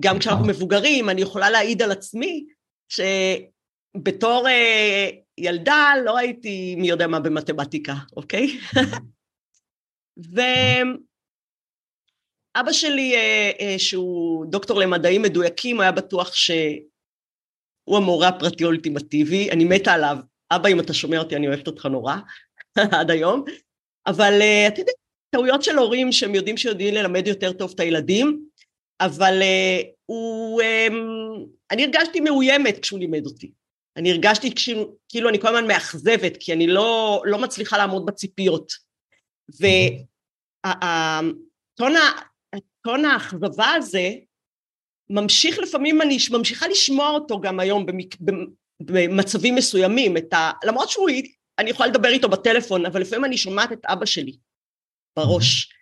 [0.00, 2.46] גם כשאנחנו מבוגרים, אני יכולה להעיד על עצמי,
[2.88, 4.50] שבתור uh,
[5.38, 8.46] ילדה לא הייתי מי יודע מה במתמטיקה, אוקיי?
[12.56, 13.18] ואבא שלי, uh,
[13.60, 20.16] uh, שהוא דוקטור למדעים מדויקים, היה בטוח שהוא המורה הפרטי האולטימטיבי, אני מתה עליו.
[20.50, 22.16] אבא, אם אתה שומע אותי, אני אוהבת אותך נורא,
[23.00, 23.44] עד היום.
[24.06, 24.32] אבל
[24.68, 24.92] אתה יודע,
[25.30, 28.44] טעויות של הורים שהם יודעים שיודעים ללמד יותר טוב את הילדים,
[29.00, 30.94] אבל uh, הוא, um,
[31.70, 33.52] אני הרגשתי מאוימת כשהוא לימד אותי.
[33.96, 38.72] אני הרגשתי כשהוא, כאילו אני כל הזמן מאכזבת, כי אני לא, לא מצליחה לעמוד בציפיות.
[41.66, 44.10] וטון האכזבה הזה,
[45.10, 48.16] ממשיך לפעמים, אני ממשיכה לשמוע אותו גם היום במק,
[48.80, 51.10] במצבים מסוימים, ה, למרות שהוא,
[51.58, 54.32] אני יכולה לדבר איתו בטלפון, אבל לפעמים אני שומעת את אבא שלי
[55.18, 55.72] בראש.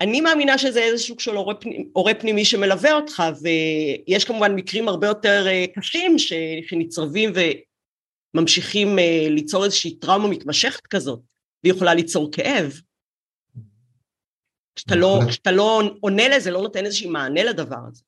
[0.00, 5.06] אני מאמינה שזה איזשהו של הורה, פנימי, הורה פנימי שמלווה אותך, ויש כמובן מקרים הרבה
[5.06, 6.32] יותר אה, קשים ש,
[6.68, 7.30] שנצרבים
[8.34, 11.20] וממשיכים אה, ליצור איזושהי טראומה מתמשכת כזאת,
[11.64, 12.72] והיא יכולה ליצור כאב.
[14.76, 18.02] כשאתה לא, כשאתה לא עונה לזה, לא נותן איזשהי מענה לדבר הזה.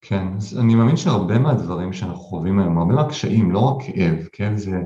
[0.00, 4.56] כן, אז אני מאמין שהרבה מהדברים שאנחנו חווים היום, הרבה מהקשיים, לא רק כאב, כאב
[4.56, 4.76] זה,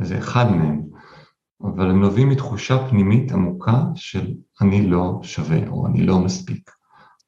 [0.00, 0.82] זה אחד מהם,
[1.62, 6.70] אבל הם נובעים מתחושה פנימית עמוקה של אני לא שווה או אני לא מספיק.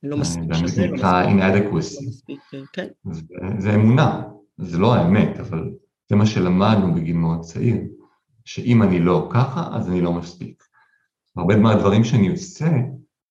[0.02, 2.04] לא מספיק, שזה לא נקרא inadequacy.
[2.28, 2.86] לא כן.
[3.58, 4.22] זה אמונה,
[4.58, 5.70] זה לא האמת, אבל
[6.10, 7.76] זה מה שלמדנו בגיל מאוד צעיר,
[8.44, 10.64] שאם אני לא ככה, אז אני לא מספיק.
[11.36, 12.70] הרבה מהדברים שאני עושה,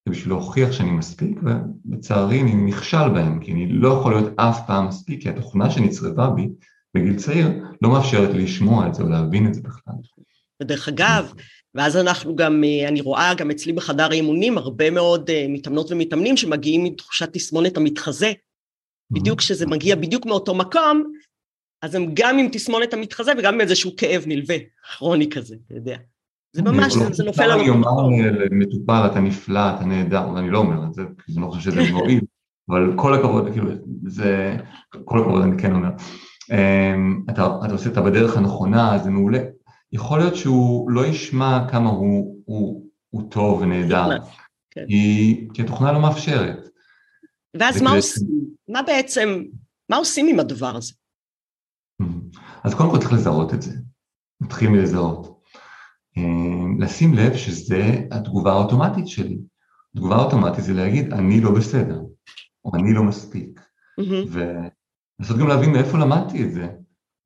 [0.05, 4.67] זה בשביל להוכיח שאני מספיק, ולצערי אני נכשל בהם, כי אני לא יכול להיות אף
[4.67, 6.49] פעם מספיק, כי התוכנה שנצרבה בי
[6.95, 9.93] בגיל צעיר לא מאפשרת לי לשמוע את זה או להבין את זה בכלל.
[10.63, 11.34] ודרך אגב,
[11.76, 16.38] ואז אנחנו גם, אה, אני רואה גם אצלי בחדר האימונים הרבה מאוד אה, מתאמנות ומתאמנים
[16.38, 18.32] שמגיעים מתחושת תסמונת המתחזה,
[19.12, 21.04] בדיוק כשזה מגיע בדיוק מאותו מקום,
[21.82, 24.56] אז הם גם עם תסמונת המתחזה וגם עם איזשהו כאב נלווה,
[24.97, 25.97] כרוני כזה, אתה יודע.
[26.54, 27.60] זה ממש, זה נופל על...
[27.60, 27.91] אני אומר
[28.52, 31.91] למטופל, אתה נפלא, אתה נהדר, ואני לא אומר את זה, כי אני לא חושב שזה
[31.91, 32.21] מועיל,
[32.69, 33.71] אבל כל הכבוד, כאילו,
[34.08, 34.58] זה,
[35.06, 35.89] כל הכבוד אני כן אומר.
[36.52, 39.39] אמ, אתה, אתה עושה את בדרך הנכונה, זה מעולה,
[39.93, 44.10] יכול להיות שהוא לא ישמע כמה הוא, הוא, הוא טוב ונהדר,
[44.71, 44.86] כן.
[44.88, 46.69] כי, כי התוכנה לא מאפשרת.
[47.53, 48.27] ואז מה עושים?
[48.69, 49.43] מה בעצם,
[49.89, 50.93] מה עושים עם הדבר הזה?
[52.63, 53.71] אז קודם כל צריך לזהות את זה.
[54.41, 55.41] נתחיל מלזהות.
[56.17, 59.38] אה, לשים לב שזה התגובה האוטומטית שלי.
[59.95, 62.01] תגובה אוטומטית זה להגיד, אני לא בסדר,
[62.65, 63.60] או אני לא מספיק.
[63.60, 64.27] Mm-hmm.
[64.29, 66.67] ולנסות גם להבין מאיפה למדתי את זה.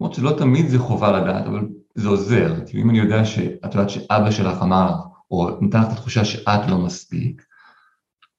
[0.01, 2.65] למרות שלא תמיד זה חובה לדעת, אבל זה עוזר.
[2.65, 4.93] כאילו אם אני יודע שאת יודעת שאבא שלך אמר,
[5.31, 7.45] או נתן לך את התחושה שאת לא מספיק,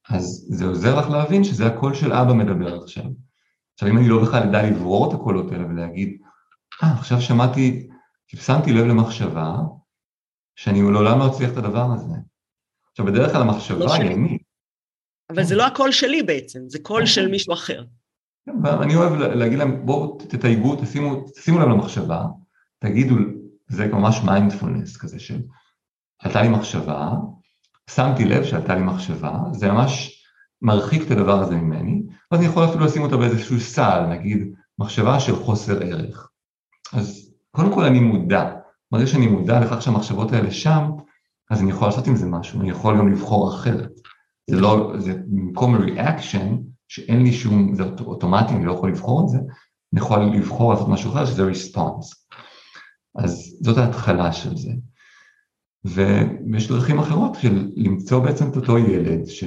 [0.08, 3.04] אז זה עוזר לך להבין שזה הקול של אבא מדבר עכשיו.
[3.74, 6.18] עכשיו, אם אני לא בכלל אדע לברור את הקולות האלה ולהגיד,
[6.82, 7.88] אה, עכשיו שמעתי,
[8.28, 9.56] כאילו שמתי לב למחשבה,
[10.56, 12.14] שאני לעולם לא אצליח את הדבר הזה.
[12.90, 14.38] עכשיו, בדרך כלל המחשבה לא היא אני.
[15.30, 17.28] אבל זה לא הקול שלי בעצם, זה קול של.
[17.28, 17.84] מישהו אחר.
[18.46, 22.24] כן, ואני אוהב להגיד להם, בואו תתייגו, תשימו, תשימו לב למחשבה,
[22.78, 23.14] תגידו,
[23.68, 25.40] זה ממש מיינדפולנס כזה של,
[26.22, 27.10] עלתה לי מחשבה,
[27.90, 30.22] שמתי לב שעלתה לי מחשבה, זה ממש
[30.62, 35.20] מרחיק את הדבר הזה ממני, ואז אני יכול אפילו לשים אותה באיזשהו סל, נגיד מחשבה
[35.20, 36.30] של חוסר ערך.
[36.92, 38.54] אז קודם כל אני מודע,
[38.92, 40.90] ברגע שאני מודע לכך שהמחשבות האלה שם,
[41.50, 43.90] אז אני יכול לעשות עם זה משהו, אני יכול גם לבחור אחרת.
[44.50, 46.56] זה לא, זה במקום ריאקשן,
[46.88, 49.38] שאין לי שום, זה אוטומטי, אני לא יכול לבחור את זה,
[49.92, 52.28] אני יכול לבחור לעשות משהו אחר, שזה ריספונס.
[53.18, 54.70] אז זאת ההתחלה של זה.
[55.84, 59.44] ויש דרכים אחרות של למצוא בעצם את אותו ילד ש,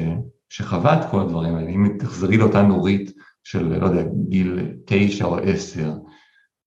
[0.49, 1.69] שחווה את כל הדברים האלה.
[1.69, 3.11] אם תחזרי לאותה נורית
[3.43, 5.93] של, לא יודע, גיל תשע או עשר,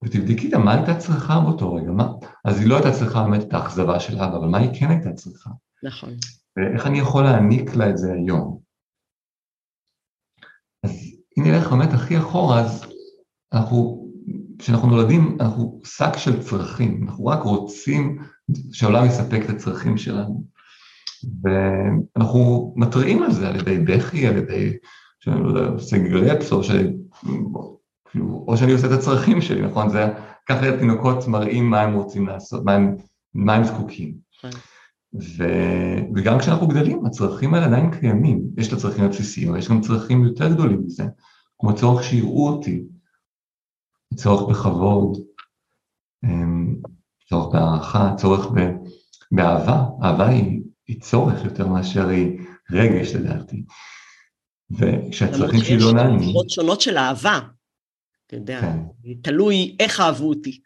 [0.05, 2.09] ותבדקי איתה מה הייתה צריכה באותו רגע, מה?
[2.45, 5.13] אז היא לא הייתה צריכה באמת את האכזבה של אבא, אבל מה היא כן הייתה
[5.13, 5.51] צריכה?
[5.83, 6.11] נכון.
[6.57, 8.59] ואיך אני יכול להעניק לה את זה היום?
[10.85, 10.91] אז
[11.39, 12.85] אם נלך באמת הכי אחורה, אז
[13.53, 13.94] אנחנו,
[14.65, 18.19] כשאנחנו נולדים, אנחנו שק של צרכים, אנחנו רק רוצים
[18.73, 20.45] שהעולם יספק את הצרכים שלנו.
[21.43, 24.73] ואנחנו מתריעים על זה על ידי בכי, על ידי,
[25.21, 26.71] שאני לא יודע, סגרפס, או, ש...
[28.11, 29.89] כאילו, או שאני עושה את הצרכים שלי, נכון?
[29.89, 30.13] זה
[30.49, 32.97] ככה התינוקות מראים מה הם רוצים לעשות, מה הם,
[33.35, 34.15] מה הם זקוקים.
[34.41, 34.51] כן.
[35.15, 35.45] ו...
[36.15, 38.43] וגם כשאנחנו גדלים, הצרכים האלה עדיין קיימים.
[38.57, 41.05] יש את הצרכים הבסיסיים, אבל יש גם צרכים יותר גדולים מזה,
[41.59, 42.85] כמו צורך שיראו אותי,
[44.15, 45.19] צורך בכבוד,
[46.25, 46.77] אמ,
[47.29, 48.59] צורך בהערכה, צורך ב...
[49.33, 49.85] באהבה.
[50.03, 52.39] אהבה היא, היא צורך יותר מאשר היא
[52.73, 53.65] רגש לדעתי.
[54.71, 56.19] וכשהצרכים שלי לא נענים...
[56.19, 57.39] יש תגובות שונות של אהבה,
[58.27, 58.79] אתה יודע, כן.
[59.23, 60.61] תלוי איך אהבו אותי.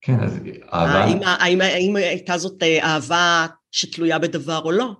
[0.00, 0.38] כן, אז
[0.72, 1.04] אהבה...
[1.04, 4.92] האם, האם, האם הייתה זאת אה, אהבה שתלויה בדבר או לא?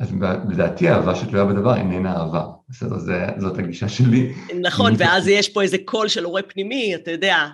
[0.00, 0.14] אז
[0.48, 4.34] לדעתי אהבה שתלויה בדבר איננה אהבה, בסדר, זה, זאת הגישה שלי.
[4.62, 7.48] נכון, ואז יש פה איזה קול של הורה פנימי, אתה יודע,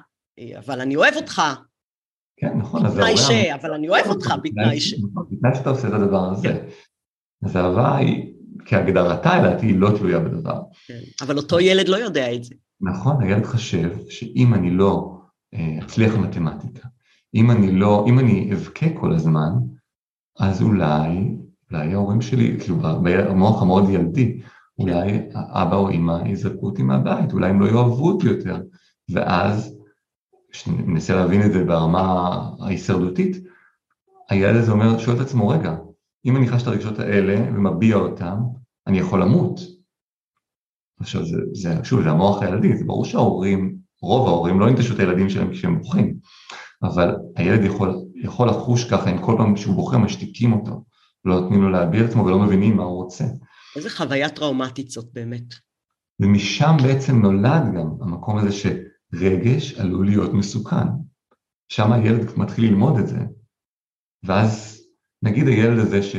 [0.58, 1.42] אבל אני אוהב אותך.
[2.36, 3.30] כן, נכון, אז בתנאי ש...
[3.30, 4.94] אבל אני אוהב אותך בתנאי ש...
[4.94, 6.48] נכון, בתנאי שאתה עושה את הדבר הזה.
[6.48, 6.66] כן.
[7.44, 8.32] אז אהבה היא,
[8.64, 10.62] כהגדרתה, לדעתי, היא לא תלויה בדבר.
[10.86, 12.54] כן, אבל אותו ילד לא יודע את זה.
[12.80, 15.18] נכון, הילד חושב שאם אני לא
[15.54, 16.88] אה, אצליח במתמטיקה,
[17.34, 19.50] אם אני לא, אם אני אבכה כל הזמן,
[20.38, 21.36] אז אולי,
[21.74, 24.40] אולי ההורים שלי, כאילו במוח המאוד ילדי,
[24.78, 28.60] אולי אבא או אמא יזרקו אותי מהבית, אולי הם לא יאהבו אותי יותר,
[29.08, 29.78] ואז,
[30.52, 33.36] כשננסה להבין את זה ברמה ההישרדותית,
[34.30, 35.76] הילד הזה אומר, שואל את עצמו, רגע,
[36.24, 38.38] אם אני חש את הרגשות האלה ומביע אותם,
[38.86, 39.60] אני יכול למות.
[41.00, 44.98] עכשיו, זה, זה, שוב, זה המוח הילדי, זה ברור שההורים, רוב ההורים לא ינטשו את
[44.98, 46.14] הילדים שלהם כשהם בוכים,
[46.82, 50.84] אבל הילד יכול, יכול לחוש ככה אם כל פעם שהוא בוכה משתיקים אותו,
[51.24, 53.24] לא נותנים לו להביע את עצמו ולא מבינים מה הוא רוצה.
[53.76, 55.54] איזה חוויה טראומטית זאת באמת.
[56.20, 60.86] ומשם בעצם נולד גם המקום הזה שרגש עלול להיות מסוכן.
[61.68, 63.18] שם הילד מתחיל ללמוד את זה.
[64.24, 64.80] ואז
[65.22, 66.16] נגיד הילד הזה ש...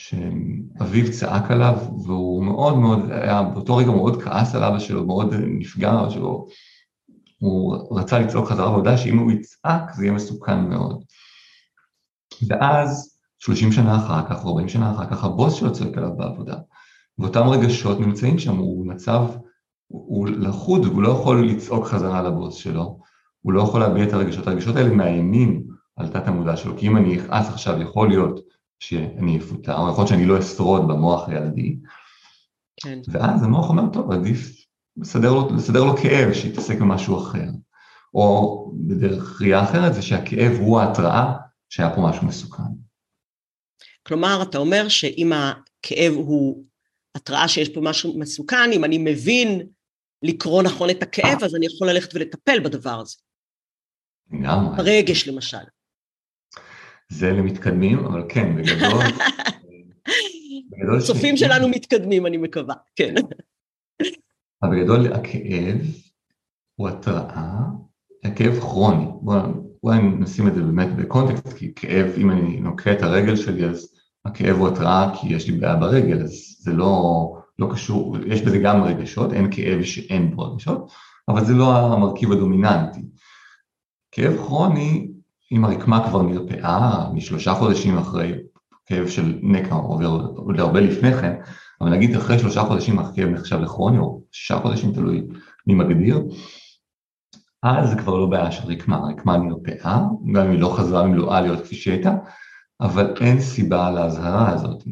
[0.00, 5.34] שאביו צעק עליו, והוא מאוד מאוד, היה באותו רגע מאוד כעס על אבא שלו, מאוד
[5.34, 6.46] נפגע שלו,
[7.38, 11.04] הוא רצה לצעוק חזרה והודעה שאם הוא יצעק זה יהיה מסוכן מאוד.
[12.48, 16.56] ואז, 30 שנה אחר כך, 40 שנה אחר כך, הבוס שלו צועק עליו בעבודה.
[17.18, 19.22] ואותם רגשות נמצאים שם, הוא מצב,
[19.86, 22.98] הוא לחוד, הוא לא יכול לצעוק חזרה לבוס שלו,
[23.40, 25.62] הוא לא יכול להביע את הרגשות, הרגשות האלה מאיימים
[25.96, 28.40] על תת המודע שלו, כי אם אני אכעס עכשיו, יכול להיות
[28.80, 31.76] שאני אפוטר, או יכול להיות שאני לא אשרוד במוח הילדי,
[32.82, 32.98] כן.
[33.08, 37.48] ואז המוח אומר, טוב, עדיף לסדר לו, לסדר לו כאב, שיתעסק במשהו אחר.
[38.14, 41.32] או בדרך ראייה אחרת זה שהכאב הוא ההתראה
[41.68, 42.62] שהיה פה משהו מסוכן.
[44.10, 46.64] כלומר, אתה אומר שאם הכאב הוא
[47.14, 49.66] התראה שיש פה משהו מסוכן, אם אני מבין
[50.22, 53.16] לקרוא נכון את הכאב, אז אני יכול ללכת ולטפל בדבר הזה.
[54.32, 54.76] לגמרי.
[54.78, 55.58] הרגש למשל.
[57.12, 59.02] זה למתקדמים, אבל כן, בגדול...
[60.98, 63.14] הצופים שלנו מתקדמים, אני מקווה, כן.
[64.62, 65.78] אבל בגדול הכאב
[66.74, 67.58] הוא התראה,
[68.24, 69.06] הכאב כרוני.
[69.82, 73.99] בואי נשים את זה באמת בקונטקסט, כי כאב, אם אני נוקה את הרגל שלי, אז
[74.24, 78.58] הכאב הוא התראה כי יש לי בעיה ברגל, אז זה לא, לא קשור, יש בזה
[78.58, 80.90] גם רגשות, אין כאב שאין בו רגשות,
[81.28, 83.00] אבל זה לא המרכיב הדומיננטי.
[84.12, 85.10] כאב כרוני,
[85.52, 88.32] אם הרקמה כבר נרפאה משלושה חודשים אחרי
[88.86, 90.06] כאב של נקע עובר
[90.36, 91.34] עוד הרבה לפני כן,
[91.80, 95.26] אבל נגיד אחרי שלושה חודשים הכאב נחשב לכרוני, או שישה חודשים, תלוי
[95.66, 96.22] מי מגדיר,
[97.62, 100.00] אז זה כבר לא בעיה של רקמה, הרקמה נרפאה,
[100.32, 102.14] גם אם היא לא חזרה במלואה להיות כפי שהייתה,
[102.80, 104.82] אבל אין סיבה לאזהרה הזאת.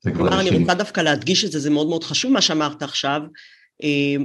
[0.00, 0.28] זה כבר...
[0.28, 3.20] כלומר, אני רוצה דווקא להדגיש את זה, זה מאוד מאוד חשוב מה שאמרת עכשיו,
[3.82, 4.24] אה,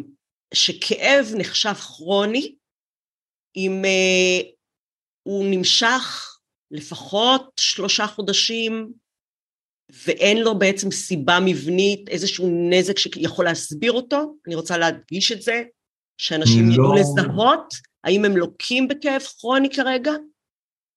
[0.54, 2.56] שכאב נחשב כרוני
[3.56, 4.50] אם אה,
[5.24, 6.28] הוא נמשך
[6.72, 8.92] לפחות שלושה חודשים
[10.06, 15.64] ואין לו בעצם סיבה מבנית, איזשהו נזק שיכול להסביר אותו, אני רוצה להדגיש את זה,
[16.18, 16.74] שאנשים לא...
[16.74, 20.12] ידעו לזהות האם הם לוקים בכאב כרוני כרגע?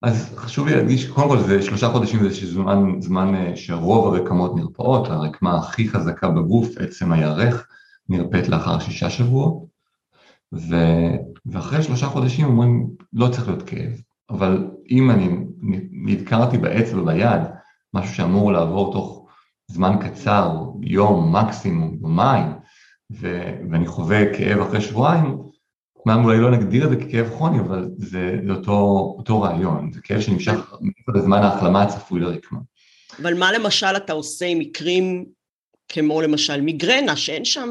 [0.04, 4.56] אז חשוב לי להדגיש, קודם כל זה שלושה חודשים זה זמן, זמן אה, שרוב הרקמות
[4.56, 7.66] נרפאות, הרקמה הכי חזקה בגוף, עצם הירך,
[8.08, 9.64] נרפאת לאחר שישה שבועות,
[10.54, 10.76] ו,
[11.46, 13.92] ואחרי שלושה חודשים אומרים לא צריך להיות כאב,
[14.30, 15.28] אבל אם אני
[15.92, 17.42] נדקרתי באצבע ביד,
[17.94, 19.26] משהו שאמור לעבור תוך
[19.66, 22.52] זמן קצר, יום מקסימום, יומיים,
[23.10, 25.38] ואני חווה כאב אחרי שבועיים,
[26.06, 28.72] אמנם אולי לא נגדיר את זה ככאב כרוני, אבל זה, זה אותו,
[29.18, 30.72] אותו רעיון, זה כאב שנמשך
[31.14, 32.58] בזמן ההחלמה הצפוי לרקמה.
[33.22, 35.24] אבל מה למשל אתה עושה עם מקרים
[35.88, 37.68] כמו למשל מיגרנה, שאין שם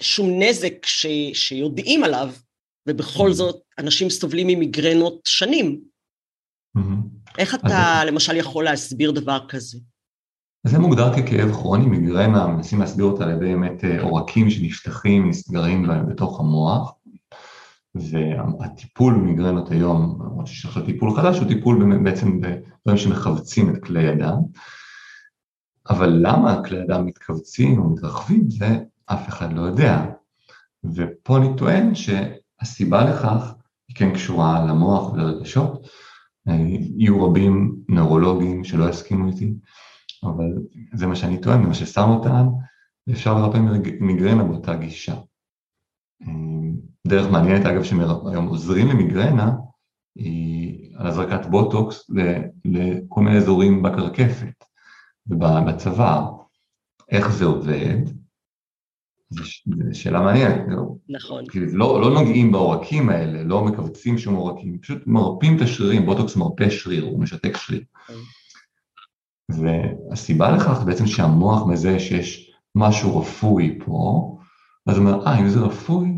[0.00, 2.30] שום נזק ש, שיודעים עליו,
[2.88, 3.32] ובכל mm-hmm.
[3.32, 5.80] זאת אנשים סובלים ממיגרנות שנים.
[6.78, 7.30] Mm-hmm.
[7.38, 8.08] איך אתה אז...
[8.08, 9.78] למשל יכול להסביר דבר כזה?
[10.66, 15.86] זה מוגדר ככאב כרוני, מיגרנה, מנסים להסביר אותה על ידי באמת אה, עורקים שנפתחים, נסגרים
[16.08, 16.92] בתוך המוח.
[17.94, 24.08] והטיפול במיגרנות היום, למרות שיש עכשיו טיפול חדש, הוא טיפול בעצם בדברים שמכווצים את כלי
[24.08, 24.38] הדם.
[25.90, 30.06] אבל למה כלי הדם מתכווצים או מתרחבים, זה אף אחד לא יודע.
[30.84, 33.54] ופה אני טוען שהסיבה לכך
[33.88, 35.86] היא כן קשורה למוח ולרגשות.
[36.46, 39.54] יהיו רבים נוירולוגים שלא יסכימו איתי,
[40.24, 40.52] אבל
[40.94, 42.48] זה מה שאני טוען, זה מה ששם אותם,
[43.06, 43.58] ואפשר לרפא
[44.00, 45.14] מיגרנה באותה גישה.
[47.06, 49.52] דרך מעניינת אגב שהיום עוזרים למיגרנה
[50.16, 52.10] היא על הזרקת בוטוקס
[52.64, 54.64] לכל מיני אזורים בקרקפת
[55.26, 56.32] ובצוואר.
[57.10, 57.96] איך זה עובד?
[59.30, 59.42] זו
[59.92, 60.62] שאלה מעניינת.
[61.08, 61.44] נכון.
[61.48, 66.36] כאילו לא, לא נוגעים בעורקים האלה, לא מכווצים שום עורקים, פשוט מרפים את השרירים, בוטוקס
[66.36, 67.82] מרפה שריר, הוא משתק שריר.
[68.06, 68.14] כן.
[69.50, 74.31] והסיבה לכך בעצם שהמוח מזהה שיש משהו רפוי פה,
[74.86, 76.08] אז הוא אומר, אה, אם זה רפוי,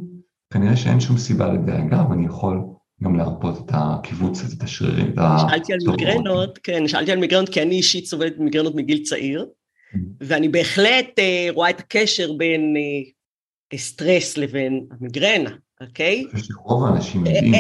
[0.52, 2.60] כנראה שאין שום סיבה לדאגה, ואני יכול
[3.02, 5.36] גם להרפות את הקיבוץ הזה, את השרירים, את ה...
[5.50, 9.98] שאלתי על מיגרנות, כן, שאלתי על מיגרנות, כי אני אישית סובלת מיגרנות מגיל צעיר, mm-hmm.
[10.20, 15.50] ואני בהחלט אה, רואה את הקשר בין אה, סטרס לבין המיגרנה,
[15.80, 16.24] אוקיי?
[16.30, 17.54] אני חושב שרוב האנשים יודעים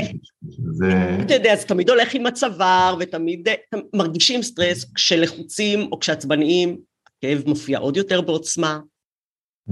[0.50, 1.18] שזה...
[1.22, 3.48] אתה יודע, זה תמיד הולך עם הצוואר, ותמיד
[3.94, 8.80] מרגישים סטרס כשלחוצים או כשעצבניים, הכאב מופיע עוד יותר בעוצמה.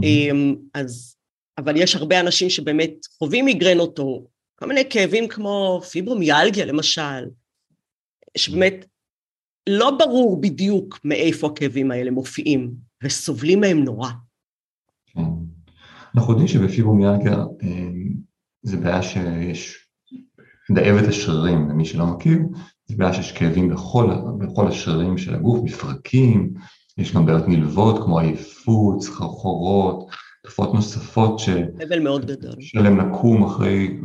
[0.02, 1.16] אמ, אז
[1.58, 7.24] אבל יש הרבה אנשים שבאמת חווים מיגרנות או כל מיני כאבים כמו פיברומיאלגיה למשל,
[8.36, 8.84] שבאמת
[9.68, 12.72] לא ברור בדיוק מאיפה הכאבים האלה מופיעים,
[13.04, 14.08] וסובלים מהם נורא.
[16.14, 17.88] אנחנו יודעים שבפיברומיאלגיה אה,
[18.62, 19.88] זה בעיה שיש
[20.70, 22.38] דאבת השרירים, למי שלא מכיר,
[22.86, 26.54] זה בעיה שיש כאבים בכל, בכל השרירים של הגוף, מפרקים,
[26.98, 30.10] יש גם בעיות נלוות כמו עייפות, סחרחורות,
[30.42, 31.48] תופעות נוספות ש...
[31.88, 32.54] אבל מאוד גדול.
[32.60, 34.00] שלהם לקום אחרי,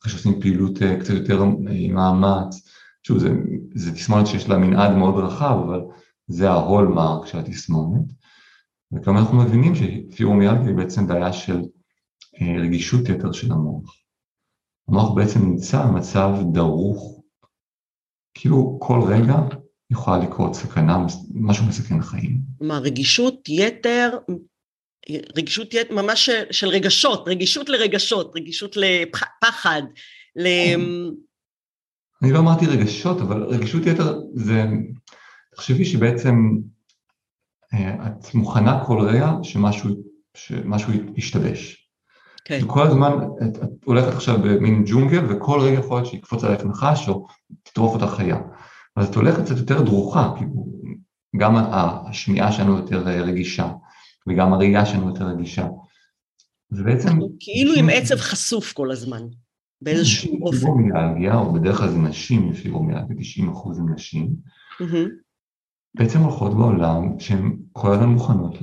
[0.00, 2.68] אחרי שעושים פעילות אה, קצת יותר עם מאמץ.
[3.06, 3.28] שוב, זה,
[3.74, 5.80] זה תסמונת שיש לה מנעד מאוד רחב, אבל
[6.26, 8.04] זה ההולמרק של התסמונת.
[8.92, 11.60] וכלומר אנחנו מבינים שפירומיאלגיה היא בעצם בעיה של
[12.40, 13.96] אה, רגישות יתר של המוח.
[14.88, 17.20] המוח בעצם נמצא במצב דרוך,
[18.34, 19.34] כאילו כל רגע
[19.90, 22.40] יכולה לקרות סכנה, משהו מסכן חיים.
[22.60, 24.18] מה, רגישות יתר
[25.36, 29.82] רגישות ממש של רגשות, רגישות לרגשות, רגישות לפחד,
[30.36, 30.46] ל...
[32.22, 34.64] אני לא אמרתי רגשות, אבל רגישות יתר זה,
[35.54, 36.34] תחשבי שבעצם
[37.74, 39.90] אה, את מוכנה כל רגע שמשהו,
[40.36, 41.88] שמשהו ישתבש.
[42.44, 42.58] כן.
[42.64, 47.08] וכל הזמן את, את הולכת עכשיו במין ג'ונגל, וכל רגע יכול להיות שיקפוץ עליך נחש
[47.08, 47.26] או
[47.62, 48.38] תטרוף אותה חיה.
[48.96, 50.66] אז את הולכת קצת יותר דרוכה, כאילו,
[51.36, 53.68] גם השמיעה שלנו יותר רגישה.
[54.28, 55.68] וגם הראייה שלנו יותר רגישה.
[56.70, 57.08] זה בעצם...
[57.40, 59.22] כאילו עם עצב חשוף כל הזמן,
[59.82, 60.58] באיזשהו אופן.
[60.58, 64.34] פיברומיאלגיה, או בדרך כלל זה נשים, יש פיברומיאלגיה, 90 אחוז הם נשים,
[65.94, 68.58] בעצם הולכות בעולם שהן כל הזמן מוכנות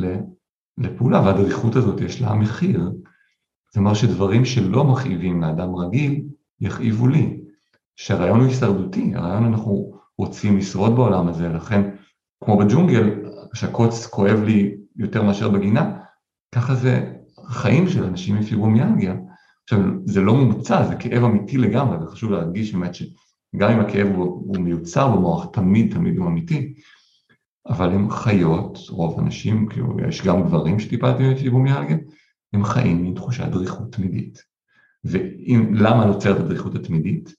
[0.77, 2.91] לפעולה, והדריכות הזאת יש לה מחיר.
[3.67, 6.23] זאת אומרת שדברים שלא מכאיבים לאדם רגיל,
[6.61, 7.41] יכאיבו לי.
[7.95, 11.81] שהרעיון הוא הישרדותי, הרעיון אנחנו רוצים לשרוד בעולם הזה, לכן
[12.43, 13.09] כמו בג'ונגל,
[13.53, 15.97] שהקוץ כואב לי יותר מאשר בגינה,
[16.55, 19.15] ככה זה החיים של אנשים עם פיברומיאלגיה.
[19.63, 24.25] עכשיו, זה לא מומצא, זה כאב אמיתי לגמרי, וחשוב להדגיש באמת שגם אם הכאב הוא,
[24.25, 26.73] הוא מיוצר במוח, תמיד תמיד הוא אמיתי,
[27.67, 31.97] אבל הם חיות, רוב האנשים, כאילו יש גם גברים שטיפלתי בפיברומיאלגיה,
[32.53, 34.43] הם חיים עם תחושת דריכות תמידית.
[35.03, 37.33] ולמה נוצרת הדריכות התמידית?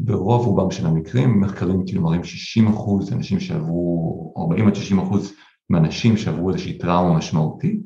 [0.00, 5.32] ברוב רובם של המקרים, מחקרים כאילו מראים 60 אחוז אנשים שעברו, 40 עד 60 אחוז
[5.70, 7.80] מהאנשים שעברו איזושהי טראומה משמעותית.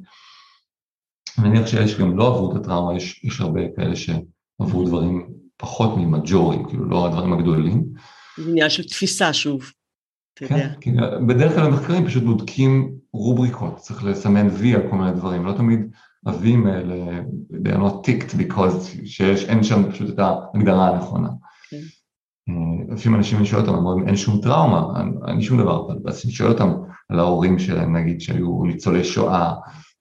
[1.39, 5.97] אני מניח שיש גם לא עברו את הטראומה, יש, יש הרבה כאלה שעברו דברים פחות
[5.97, 7.85] ממג'ורים, כאילו לא הדברים הגדולים.
[8.39, 9.72] זה עניין של תפיסה שוב,
[10.37, 10.68] כן.
[10.80, 15.53] כן, בדרך כלל המחקרים פשוט בודקים רובריקות, צריך לסמן וי על כל מיני דברים, לא
[15.53, 15.80] תמיד
[16.26, 17.20] הווים האלה,
[17.53, 21.28] they are not ticked because שיש, אין שם פשוט את ההגדרה הנכונה.
[21.70, 21.80] כן.
[22.95, 26.53] לפעמים אנשים אני שואל אותם, אומרים אין שום טראומה, אין שום דבר, אז אני שואל
[26.53, 26.72] אותם
[27.15, 29.55] על ההורים שלהם, נגיד שהיו ניצולי שואה,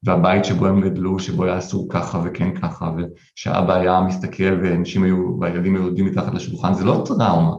[0.03, 5.39] והבית שבו הם גדלו, שבו היה אסור ככה וכן ככה, ושאבא היה מסתכל ואנשים היו,
[5.39, 7.55] והילדים היו יורדים מתחת לשולחן, זה לא טראומה,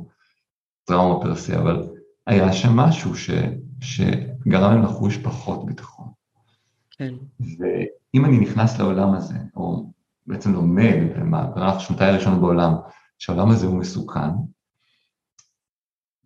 [0.84, 1.88] טראומה פרסי, אבל
[2.26, 3.30] היה שם משהו ש,
[3.80, 6.08] שגרם להם לחוש פחות ביטחון.
[6.90, 7.14] כן.
[7.40, 9.86] ואם אני נכנס לעולם הזה, או
[10.26, 12.74] בעצם לומד במהלך שנותיי הראשונות בעולם,
[13.18, 14.30] שהעולם הזה הוא מסוכן,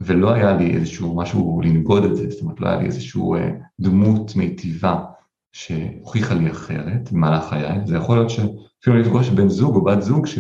[0.01, 3.51] ולא היה לי איזשהו משהו לנגוד את זה, זאת אומרת, לא היה לי איזשהו אה,
[3.81, 5.05] דמות מיטיבה
[5.53, 10.27] שהוכיחה לי אחרת במהלך חיי, זה יכול להיות שאפילו לפגוש בן זוג או בת זוג
[10.27, 10.39] ש,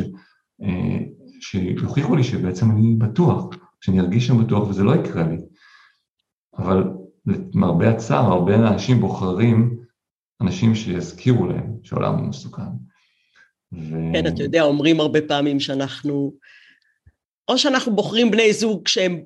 [0.62, 0.98] אה,
[1.40, 3.44] שיוכיחו לי שבעצם אני בטוח,
[3.80, 5.36] שאני ארגיש שם בטוח וזה לא יקרה לי.
[6.58, 6.84] אבל
[7.26, 9.78] למרבה הצער, הרבה אנשים בוחרים
[10.40, 12.62] אנשים שיזכירו להם שהעולם הוא מסוכן.
[13.72, 13.94] ו...
[14.12, 16.32] כן, אתה יודע, אומרים הרבה פעמים שאנחנו,
[17.48, 19.20] או שאנחנו בוחרים בני זוג שהם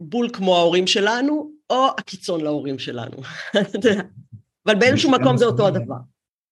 [0.00, 3.16] בול כמו ההורים שלנו, או הקיצון להורים שלנו.
[4.66, 5.96] אבל באיזשהו מקום זה אותו הדבר.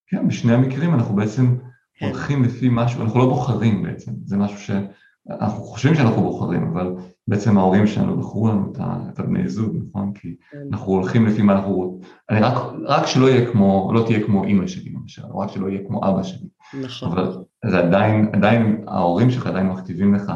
[0.07, 1.57] כן, בשני המקרים אנחנו בעצם
[1.95, 2.07] כן.
[2.07, 6.95] הולכים לפי משהו, אנחנו לא בוחרים בעצם, זה משהו שאנחנו חושבים שאנחנו בוחרים, אבל
[7.29, 8.73] בעצם ההורים שלנו בחרו לנו
[9.13, 10.13] את הבני זוג, נכון?
[10.15, 10.59] כי כן.
[10.73, 12.55] אנחנו הולכים לפי מה אנחנו רוצים, רק,
[12.87, 16.01] רק שלא יהיה כמו, לא תהיה כמו אימא שלי למשל, או רק שלא יהיה כמו
[16.09, 16.49] אבא שלי.
[16.83, 17.13] נכון.
[17.13, 20.33] אבל זה עדיין, עדיין ההורים שלך עדיין מכתיבים לך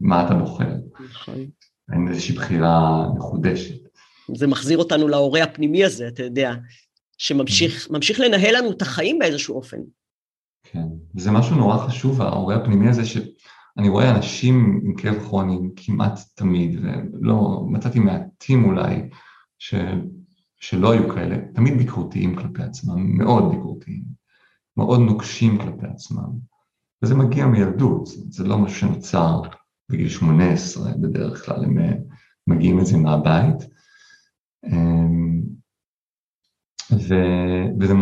[0.00, 0.74] מה אתה בוחר.
[1.10, 1.34] נכון.
[1.92, 3.80] אין איזושהי בחירה מחודשת.
[4.34, 6.54] זה מחזיר אותנו להורה הפנימי הזה, אתה יודע,
[7.18, 9.76] שממשיך לנהל לנו את החיים באיזשהו אופן.
[10.62, 10.86] כן,
[11.16, 16.80] זה משהו נורא חשוב, ההורה הפנימי הזה, שאני רואה אנשים עם כאב כרוני כמעט תמיד,
[16.82, 19.08] ולא, מצאתי מעטים אולי,
[19.58, 19.74] ש,
[20.60, 24.02] שלא היו כאלה, תמיד ביקורתיים כלפי עצמם, מאוד ביקורתיים,
[24.76, 26.30] מאוד נוקשים כלפי עצמם,
[27.02, 29.42] וזה מגיע מילדות, זה לא משהו שנוצר
[29.90, 31.92] בגיל 18 בדרך כלל, הם אה,
[32.46, 33.56] מגיעים לזה מהבית.
[34.66, 35.42] אמ,
[36.92, 37.14] ו,
[37.80, 37.94] וזה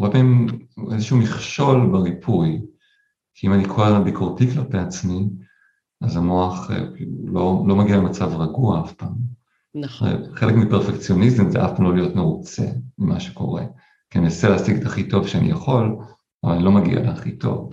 [0.00, 0.46] הרבה פעמים
[0.92, 2.60] איזשהו מכשול בריפוי,
[3.34, 5.28] כי אם אני כל הזמן ביקורתי כלפי עצמי,
[6.00, 6.84] אז המוח אה,
[7.24, 9.14] לא, לא מגיע למצב רגוע אף פעם.
[9.74, 10.08] נכון.
[10.34, 12.66] חלק מפרפקציוניזם זה אף פעם לא להיות מרוצה
[12.98, 13.64] ממה שקורה.
[14.10, 15.96] כי אני אנסה להשיג את הכי טוב שאני יכול,
[16.44, 17.70] אבל אני לא מגיע להכי טוב.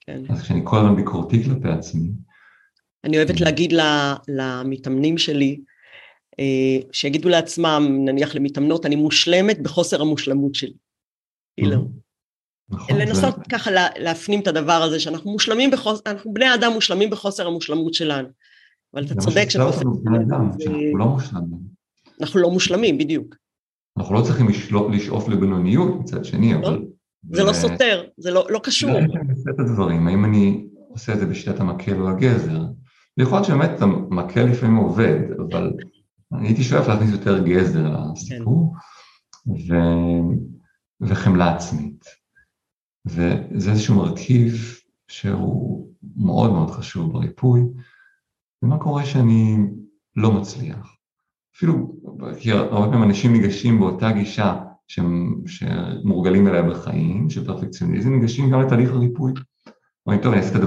[0.00, 0.22] כן.
[0.28, 2.12] אז כשאני כל הזמן ביקורתי כלפי עצמי,
[3.04, 3.72] אני אוהבת להגיד
[4.28, 5.60] למתאמנים שלי,
[6.40, 10.74] אה, שיגידו לעצמם, נניח למתאמנות, אני מושלמת בחוסר המושלמות שלי.
[11.60, 11.88] כאילו,
[12.70, 17.46] נכון, לנסות ככה להפנים את הדבר הזה, שאנחנו מושלמים בחוסר, אנחנו בני אדם מושלמים בחוסר
[17.46, 18.28] המושלמות שלנו.
[18.94, 19.80] אבל אתה צודק שבחוסר...
[19.80, 21.58] אנחנו לא מושלמים.
[22.20, 23.36] אנחנו לא מושלמים, בדיוק.
[23.98, 24.48] אנחנו לא צריכים
[24.92, 26.82] לשאוף לבינוניות מצד שני, לא, אבל...
[27.32, 28.98] זה לא סותר, זה לא, לא קשור.
[28.98, 32.62] אני עושה את הדברים, האם אני עושה את זה בשיטת המקל או הגזר,
[33.22, 35.72] יכול להיות שבאמת המקל לפעמים עובד, אבל
[36.32, 38.74] אני הייתי שואף להכניס יותר גזר לסיפור,
[39.46, 39.74] ו...
[41.00, 42.04] וחמלה עצמית.
[43.06, 44.54] וזה איזשהו מרכיב
[45.08, 47.60] שהוא מאוד מאוד חשוב בריפוי,
[48.62, 49.56] ומה קורה שאני
[50.16, 50.96] לא מצליח.
[51.56, 51.96] אפילו,
[52.38, 54.62] כי הרבה פעמים אנשים ניגשים באותה גישה
[55.46, 59.32] שמורגלים אליה בחיים, של פרפקציוניזם, ניגשים גם לתהליך הריפוי.
[60.06, 60.62] אומרים, טוב, אני אעשה את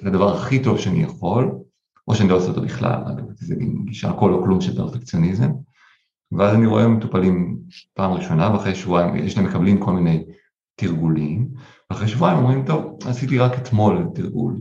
[0.00, 1.61] את הדבר הכי טוב שאני יכול,
[2.08, 5.50] או שאני לא עושה אותו בכלל, אגב, זה גישה הכל או כלום של פרפקציוניזם,
[6.32, 7.58] ואז אני רואה מטופלים
[7.94, 10.24] פעם ראשונה, ואחרי שבועיים יש להם מקבלים כל מיני
[10.74, 11.48] תרגולים,
[11.90, 14.60] ואחרי שבועיים אומרים, טוב, עשיתי רק אתמול תרגול,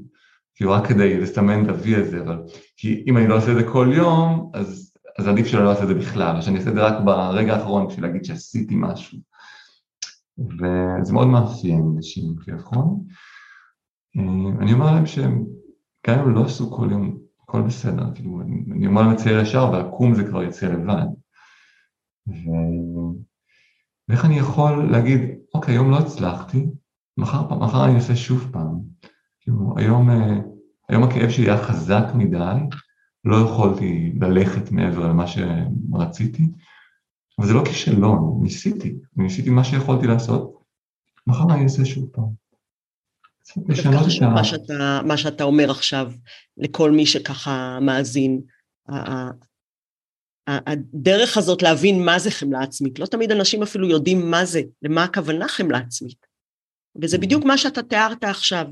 [0.55, 2.41] כאילו רק כדי לסמן את ה-V הזה, אבל
[2.77, 5.87] כי אם אני לא עושה את זה כל יום, אז, אז עדיף שלא אעשה את
[5.87, 9.17] זה בכלל, או שאני אעשה את זה רק ברגע האחרון בשביל להגיד שעשיתי משהו.
[10.37, 12.99] וזה מאוד מאפיין נשים עם כאב כרוני.
[14.17, 15.35] אה, אני אומר להם שגם
[16.09, 17.20] אם הם לא עשו כל יום,
[17.51, 18.41] הכל בסדר, כאילו,
[18.71, 21.05] אני אומר לצייר ישר, והקום זה כבר יצא לבד.
[22.27, 22.49] ו...
[24.07, 25.19] ואיך אני יכול להגיד,
[25.53, 26.65] אוקיי, היום לא הצלחתי,
[27.17, 28.79] מחר, מחר אני אעשה שוב פעם.
[29.39, 30.39] כאילו, היום, אה,
[30.89, 32.59] היום הכאב שלי היה חזק מדי,
[33.25, 36.43] לא יכולתי ללכת מעבר למה שרציתי,
[37.39, 40.63] אבל זה לא כישלון, ניסיתי, ניסיתי מה שיכולתי לעשות,
[41.27, 42.40] מחר אני אעשה שוב פעם.
[43.69, 44.29] לשנות את ה...
[44.29, 46.11] מה שאתה, מה שאתה אומר עכשיו
[46.57, 48.41] לכל מי שככה מאזין,
[50.47, 55.03] הדרך הזאת להבין מה זה חמלה עצמית, לא תמיד אנשים אפילו יודעים מה זה, למה
[55.03, 56.25] הכוונה חמלה עצמית.
[57.01, 58.65] וזה בדיוק מה שאתה תיארת עכשיו.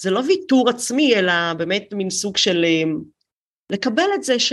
[0.00, 2.82] זה לא ויתור עצמי, אלא באמת מין סוג של אה,
[3.70, 4.52] לקבל את זה ש,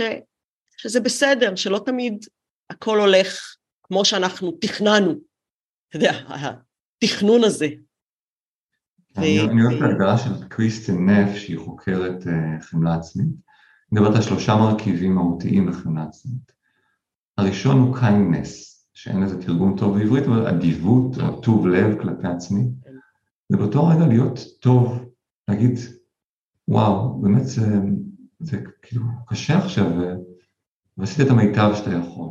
[0.76, 2.24] שזה בסדר, שלא תמיד
[2.70, 5.14] הכל הולך כמו שאנחנו תכננו.
[5.88, 6.12] אתה יודע,
[7.02, 7.66] התכנון הזה.
[9.16, 13.28] אני אוהב את ההגדרה של קריסטין נף, שהיא חוקרת אה, חמלה עצמית.
[13.92, 16.52] מדברת על שלושה מרכיבים מהותיים בחמלה עצמית.
[17.38, 18.48] הראשון הוא kindness,
[18.94, 22.62] שאין לזה תרגום טוב בעברית, אבל אדיבות או טוב לב כלפי עצמי.
[23.52, 25.04] ובאותו רגע להיות טוב,
[25.48, 25.78] להגיד,
[26.68, 27.66] וואו, באמת זה,
[28.40, 29.86] זה כאילו קשה עכשיו,
[30.96, 32.28] ועשית את המיטב שאתה יכול.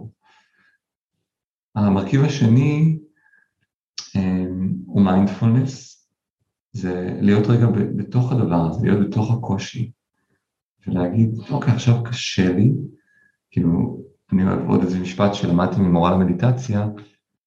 [1.76, 2.99] המרכיב השני
[5.12, 6.07] מיינדפולנס,
[6.72, 9.91] זה להיות רגע בתוך הדבר הזה, להיות בתוך הקושי,
[10.88, 12.72] ולהגיד, אוקיי, עכשיו קשה לי,
[13.51, 14.03] כאילו,
[14.34, 16.88] אני אוהב עוד איזה משפט שלמדתי ממורה למדיטציה,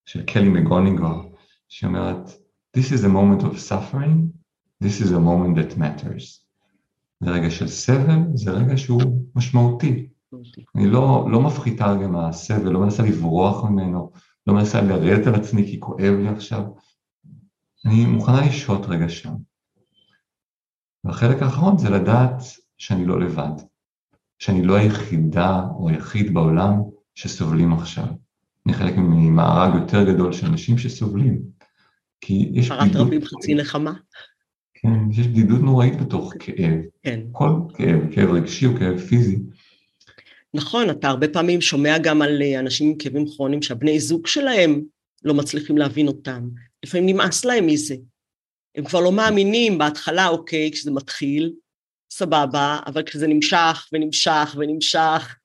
[0.04, 1.20] של קלי מגונינגר,
[1.68, 2.30] שאומרת,
[2.76, 4.32] This is a moment of suffering,
[4.80, 6.42] this is a moment that matters.
[7.20, 10.08] זה רגע של סבל, זה רגע שהוא משמעותי.
[10.74, 14.10] אני לא, לא מפחיתה רגע מהסבל, לא מנסה לברוח ממנו,
[14.46, 16.62] לא מנסה לרדת על עצמי כי כואב לי עכשיו.
[17.86, 19.34] אני מוכנה לשהות רגע שם.
[21.04, 22.42] והחלק האחרון זה לדעת
[22.78, 23.62] שאני לא לבד,
[24.38, 26.72] שאני לא היחידה או היחיד בעולם
[27.14, 28.06] שסובלים עכשיו.
[28.66, 31.42] אני חלק ממארג יותר גדול של אנשים שסובלים.
[32.20, 33.06] כי יש בדידות...
[33.06, 33.92] רבים חצי נחמה.
[34.74, 36.80] כן, יש בדידות נוראית בתוך כאב.
[37.02, 37.20] כן.
[37.32, 39.38] כל כאב, כאב רגשי או כאב פיזי.
[40.54, 44.80] נכון, אתה הרבה פעמים שומע גם על אה, אנשים עם כאבים כרוניים שהבני זוג שלהם
[45.24, 46.48] לא מצליחים להבין אותם.
[46.84, 47.94] לפעמים נמאס להם מזה.
[48.74, 51.52] הם כבר לא מאמינים בהתחלה, אוקיי, כשזה מתחיל,
[52.12, 55.36] סבבה, אבל כשזה נמשך ונמשך ונמשך,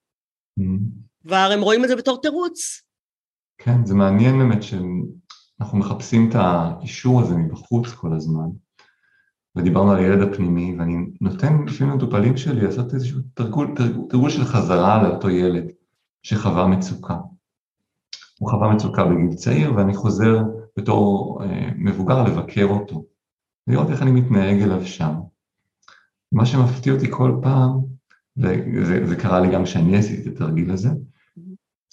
[0.59, 1.23] mm-hmm.
[1.23, 2.81] כבר הם רואים את זה בתור תירוץ.
[3.57, 8.47] כן, זה מעניין באמת שאנחנו מחפשים את האישור הזה מבחוץ כל הזמן.
[9.55, 14.45] ודיברנו על הילד הפנימי, ואני נותן לפעמים למטופלים שלי לעשות איזשהו תרגול, תרגול, תרגול של
[14.45, 15.63] חזרה לאותו ילד
[16.23, 17.17] שחווה מצוקה.
[18.39, 20.37] הוא חווה מצוקה בגיל צעיר, ואני חוזר
[20.77, 23.05] בתור אה, מבוגר לבקר אותו,
[23.67, 25.13] לראות איך אני מתנהג אליו שם.
[26.31, 27.71] מה שמפתיע אותי כל פעם,
[28.37, 30.89] וזה קרה לי גם כשאני עשיתי את התרגיל הזה,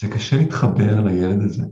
[0.00, 1.62] זה קשה להתחבר לילד הזה.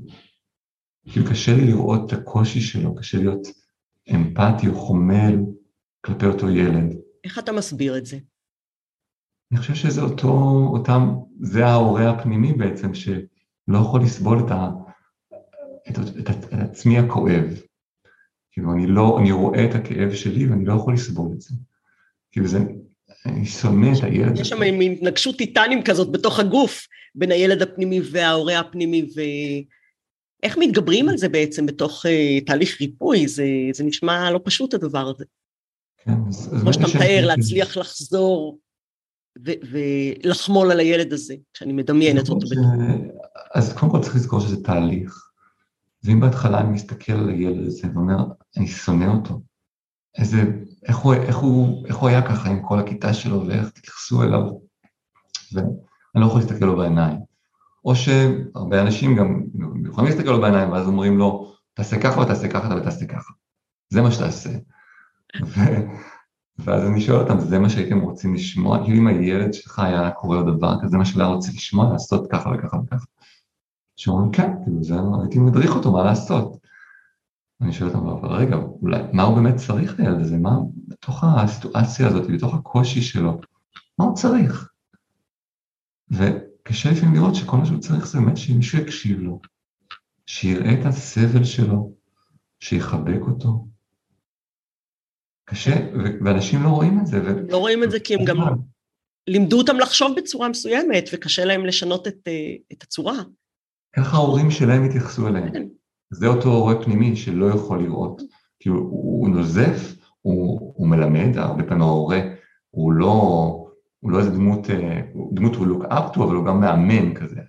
[1.08, 3.48] כאילו קשה לי לראות את הקושי שלו, קשה להיות
[4.14, 5.36] אמפתי או חומל
[6.00, 6.96] כלפי אותו ילד.
[7.24, 8.18] איך אתה מסביר את זה?
[9.52, 10.28] אני חושב שזה אותו,
[10.72, 14.70] אותם, זה ההורה הפנימי בעצם, שלא יכול לסבול את, ה,
[15.90, 17.60] את, את, את, את עצמי הכואב.
[18.52, 21.54] כאילו, אני לא, אני רואה את הכאב שלי ואני לא יכול לסבול את זה.
[22.32, 22.58] כאילו זה,
[23.26, 24.38] אני שונא את הילד.
[24.38, 31.08] יש שם מין התנגשות טיטנים כזאת בתוך הגוף, בין הילד הפנימי וההורה הפנימי, ואיך מתגברים
[31.08, 33.28] על זה בעצם בתוך uh, תהליך ריפוי?
[33.28, 35.24] זה, זה נשמע לא פשוט הדבר הזה.
[36.04, 36.48] כן, אז...
[36.60, 38.58] כמו שאתה מתאר, להצליח לחזור
[39.44, 42.46] ולחמול על הילד הזה, כשאני מדמיינת אותו.
[42.46, 42.52] ש...
[43.54, 45.31] אז קודם כל צריך לזכור שזה תהליך.
[46.04, 48.24] ואם בהתחלה אני מסתכל על הילד הזה ואומר,
[48.56, 49.40] אני שונא אותו,
[50.18, 50.42] איזה,
[50.82, 54.40] איך הוא, איך הוא, איך הוא היה ככה עם כל הכיתה שלו ואיך תתייחסו אליו,
[55.52, 55.66] ואני
[56.14, 57.18] לא יכול להסתכל לו בעיניים.
[57.84, 59.42] או שהרבה אנשים גם
[59.86, 63.32] יכולים להסתכל לו בעיניים ואז אומרים לו, תעשה ככה ותעשה ככה ותעשה ככה.
[63.88, 64.50] זה מה שתעשה.
[65.44, 65.60] ו...
[66.58, 68.84] ואז אני שואל אותם, זה מה שהייתם רוצים לשמוע?
[68.84, 72.30] כאילו אם הילד שלך היה קורא לו דבר כזה, מה שהוא היה רוצה לשמוע, לעשות
[72.30, 73.04] ככה וככה וככה.
[73.96, 76.56] שאומרים, כן, כאילו, זה, הייתי מדריך אותו מה לעשות.
[77.60, 80.36] אני שואל אותם, אבל רגע, אולי, מה הוא באמת צריך לילד הזה?
[80.36, 83.40] מה, בתוך הסיטואציה הזאת, בתוך הקושי שלו,
[83.98, 84.72] מה הוא צריך?
[86.10, 89.40] וקשה לפעמים לראות שכל מה שהוא צריך זה באמת שמישהו יקשיב לו,
[90.26, 91.92] שיראה את הסבל שלו,
[92.60, 93.66] שיחבק אותו.
[95.44, 95.88] קשה,
[96.24, 97.22] ואנשים לא רואים את זה.
[97.24, 97.50] ו...
[97.50, 98.36] לא רואים את זה כי הם גם
[99.26, 103.14] לימדו אותם לחשוב בצורה מסוימת, וקשה להם לשנות את, אה, את הצורה.
[103.96, 105.52] ככה ההורים שלהם התייחסו אליהם.
[105.52, 105.66] כן.
[106.10, 108.22] זה אותו הורה פנימי שלא יכול לראות,
[108.60, 112.20] כי הוא, הוא נוזף, הוא, הוא מלמד, הרבה פעמים ההורה
[112.70, 113.06] הוא לא,
[114.00, 115.00] הוא לא איזה דמות, אה,
[115.32, 117.40] דמות הוא look up to, אבל הוא גם מאמן כזה,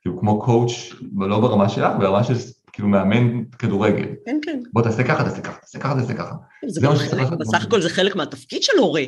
[0.00, 0.72] כאילו כמו קואוץ',
[1.16, 2.34] לא ברמה שלך, ברמה של
[2.72, 4.06] כאילו מאמן כדורגל.
[4.26, 4.62] כן, כן.
[4.72, 6.34] בוא תעשה ככה, תעשה ככה, תעשה ככה, תעשה ככה.
[6.66, 9.02] זה, זה חלק, בסך הכל זה חלק מהתפקיד של הורה,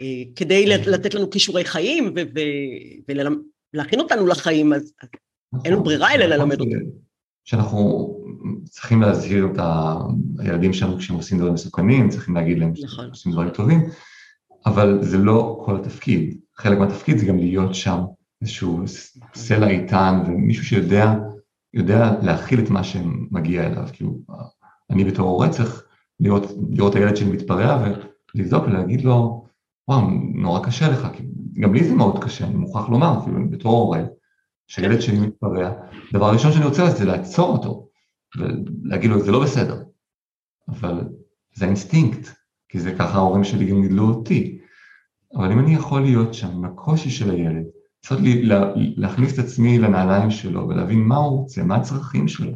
[0.00, 0.90] אה, כדי כן.
[0.90, 2.14] לתת לנו כישורי חיים
[3.74, 4.92] ולהכין אותנו לחיים, אז.
[5.64, 6.72] אין לו ברירה אלא ללמד נכון.
[6.72, 6.90] אותנו.
[7.44, 8.10] שאנחנו
[8.64, 9.58] צריכים להזהיר את
[10.38, 13.08] הילדים שלנו כשהם עושים דברים מסוכנים, צריכים להגיד להם שהם נכון.
[13.08, 13.80] עושים דברים טובים,
[14.66, 16.38] אבל זה לא כל התפקיד.
[16.56, 18.00] חלק מהתפקיד זה גם להיות שם,
[18.42, 18.82] איזשהו
[19.34, 21.14] סלע איתן ומישהו שיודע
[21.74, 23.88] יודע להכיל את מה שמגיע אליו.
[23.92, 24.18] כאילו,
[24.90, 25.84] אני בתור הורה צריך
[26.20, 27.86] לראות, לראות את הילד שלי מתפרע
[28.34, 29.44] ולבדוק ולהגיד לו,
[29.88, 30.00] וואו,
[30.34, 31.22] נורא קשה לך, כי
[31.60, 34.02] גם לי זה מאוד קשה, אני מוכרח לומר, כאילו, בתור הורה,
[34.70, 35.72] שהילד שלי מתפרע,
[36.12, 37.88] דבר ראשון שאני רוצה זה לעצור אותו,
[38.36, 39.82] ולהגיד לו, זה לא בסדר,
[40.68, 41.08] אבל
[41.54, 42.28] זה אינסטינקט,
[42.68, 44.58] כי זה ככה ההורים שלי גם גידלו אותי.
[45.36, 47.64] אבל אם אני יכול להיות שם עם הקושי של הילד,
[48.00, 52.52] צריך לה, להכניס את עצמי לנעליים שלו ולהבין מה הוא רוצה, מה הצרכים שלו.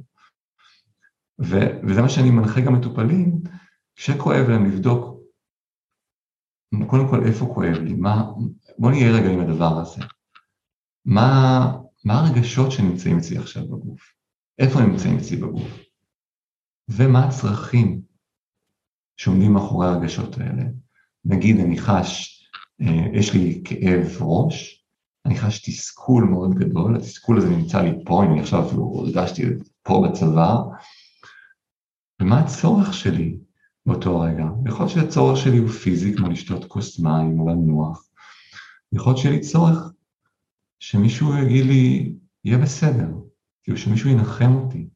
[1.40, 1.56] ו,
[1.88, 3.40] וזה מה שאני מנחה גם מטופלים,
[3.96, 5.20] כשכואב להם לבדוק,
[6.86, 8.32] קודם כל איפה כואב לי, מה,
[8.78, 10.02] בוא נהיה רגע עם הדבר הזה.
[11.04, 14.00] מה, מה הרגשות שנמצאים אצלי עכשיו בגוף?
[14.58, 15.78] איפה הם נמצאים אצלי בגוף?
[16.88, 18.00] ומה הצרכים
[19.16, 20.62] שעומדים מאחורי הרגשות האלה?
[21.24, 22.40] נגיד אני חש,
[22.80, 24.84] אה, יש לי כאב ראש,
[25.26, 29.42] אני חש תסכול מאוד גדול, התסכול הזה נמצא לי פה, אני עכשיו אפילו הרגשתי
[29.82, 30.56] פה בצבא,
[32.20, 33.38] ומה הצורך שלי
[33.86, 34.44] באותו רגע?
[34.66, 38.08] יכול להיות שהצורך שלי הוא פיזי, כמו לשתות כוס מים או לנוח,
[38.92, 39.93] יכול להיות שיהיה לי צורך
[40.86, 42.12] שמישהו יגיד לי,
[42.44, 43.08] יהיה בסדר,
[43.62, 44.88] כאילו שמישהו ינחם אותי.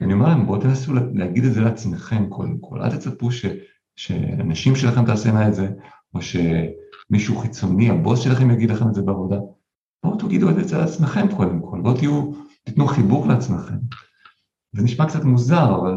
[0.00, 3.46] אני אומר להם, בואו תנסו להגיד את זה לעצמכם קודם כל, אל תצפו ש,
[3.96, 5.68] שאנשים שלכם תעשינה את זה,
[6.14, 6.36] או ש...
[7.10, 9.36] מישהו חיצוני, הבוס שלכם יגיד לכם את זה בעבודה.
[10.04, 12.32] בואו תגידו את זה אצל עצמכם קודם כל, בואו תהיו,
[12.64, 13.76] תיתנו חיבור לעצמכם.
[14.72, 15.94] זה נשמע קצת מוזר, אבל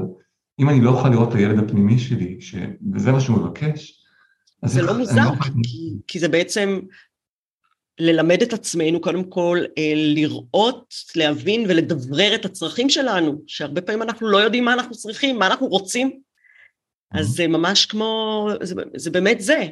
[0.60, 2.56] אם אני לא אוכל לראות את הילד הפנימי שלי, ש...
[2.94, 4.06] וזה מה שהוא מבקש,
[4.66, 6.80] זה לא מוזר, לא כי, כי זה בעצם
[8.00, 14.28] ללמד את עצמנו קודם כל אה, לראות, להבין ולדברר את הצרכים שלנו, שהרבה פעמים אנחנו
[14.28, 16.20] לא יודעים מה אנחנו צריכים, מה אנחנו רוצים,
[17.12, 19.68] אז זה ממש כמו, זה, זה באמת זה,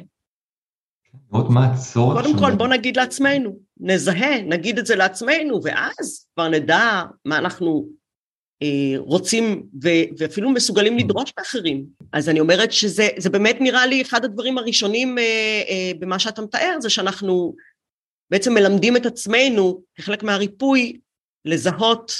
[1.32, 6.48] לראות מה הצורך קודם כל בוא נגיד לעצמנו, נזהה, נגיד את זה לעצמנו, ואז כבר
[6.48, 7.88] נדע מה אנחנו
[8.62, 10.98] אה, רוצים ו- ואפילו מסוגלים.
[10.98, 11.86] לדרוש מאחרים.
[12.12, 15.22] אז אני אומרת שזה באמת נראה לי אחד הדברים הראשונים אה,
[15.68, 17.54] אה, במה שאתה מתאר, זה שאנחנו
[18.30, 21.00] בעצם מלמדים את עצמנו, כחלק מהריפוי,
[21.44, 22.12] לזהות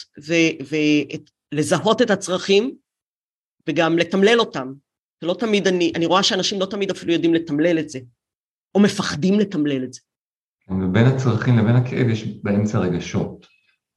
[1.53, 2.75] ולזהות את הצרכים
[3.69, 4.73] וגם לתמלל אותם.
[5.23, 7.99] לא תמיד אני, אני רואה שאנשים לא תמיד אפילו יודעים לתמלל את זה.
[8.75, 10.01] או מפחדים לתמלל את זה.
[10.71, 13.47] ובין הצרכים לבין הכאב יש באמצע רגשות,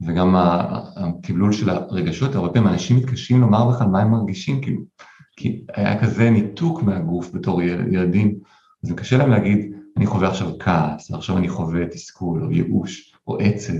[0.08, 4.82] וגם התמלול של הרגשות, הרבה פעמים אנשים מתקשים לומר בכלל מה הם מרגישים, כאילו,
[5.38, 8.40] כי היה כזה ניתוק מהגוף בתור ילדים,
[8.84, 13.38] אז קשה להם להגיד, אני חווה עכשיו כעס, עכשיו אני חווה תסכול, או ייאוש, או
[13.38, 13.74] עצב,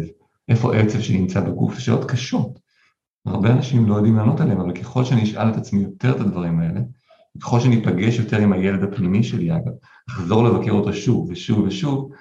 [0.50, 2.60] איפה עצב שנמצא בגוף, זה שאלות קשות.
[3.26, 6.60] הרבה אנשים לא יודעים לענות עליהם, אבל ככל שאני אשאל את עצמי יותר את הדברים
[6.60, 6.82] האלה,
[7.42, 9.72] ככל שאני אפגש יותר עם הילד הפנימי שלי, אגב,
[10.10, 12.12] אחזור לבקר אותו שוב ושוב ושוב,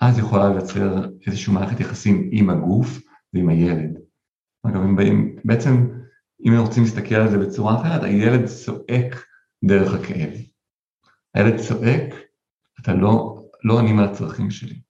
[0.00, 3.00] אז יכולה לייצר איזושהי מערכת יחסים עם הגוף
[3.34, 3.98] ועם הילד.
[4.66, 5.88] אגב, אם באים, בעצם,
[6.46, 9.24] אם רוצים להסתכל על זה בצורה אחרת, הילד צועק
[9.64, 10.30] דרך הכאב.
[11.34, 12.14] הילד צועק,
[12.80, 14.80] אתה לא, לא עונים על הצרכים שלי.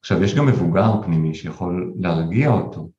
[0.00, 2.90] עכשיו, יש גם מבוגר פנימי שיכול להרגיע אותו,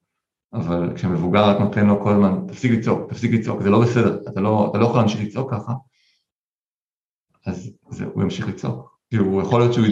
[0.53, 4.41] אבל כשמבוגר רק נותן לו כל הזמן, תפסיק לצעוק, תפסיק לצעוק, זה לא בסדר, אתה
[4.41, 5.73] לא, אתה לא יכול להמשיך לצעוק ככה,
[7.45, 8.97] אז זה, הוא ימשיך לצעוק.
[9.09, 9.85] כאילו, יכול להיות שהוא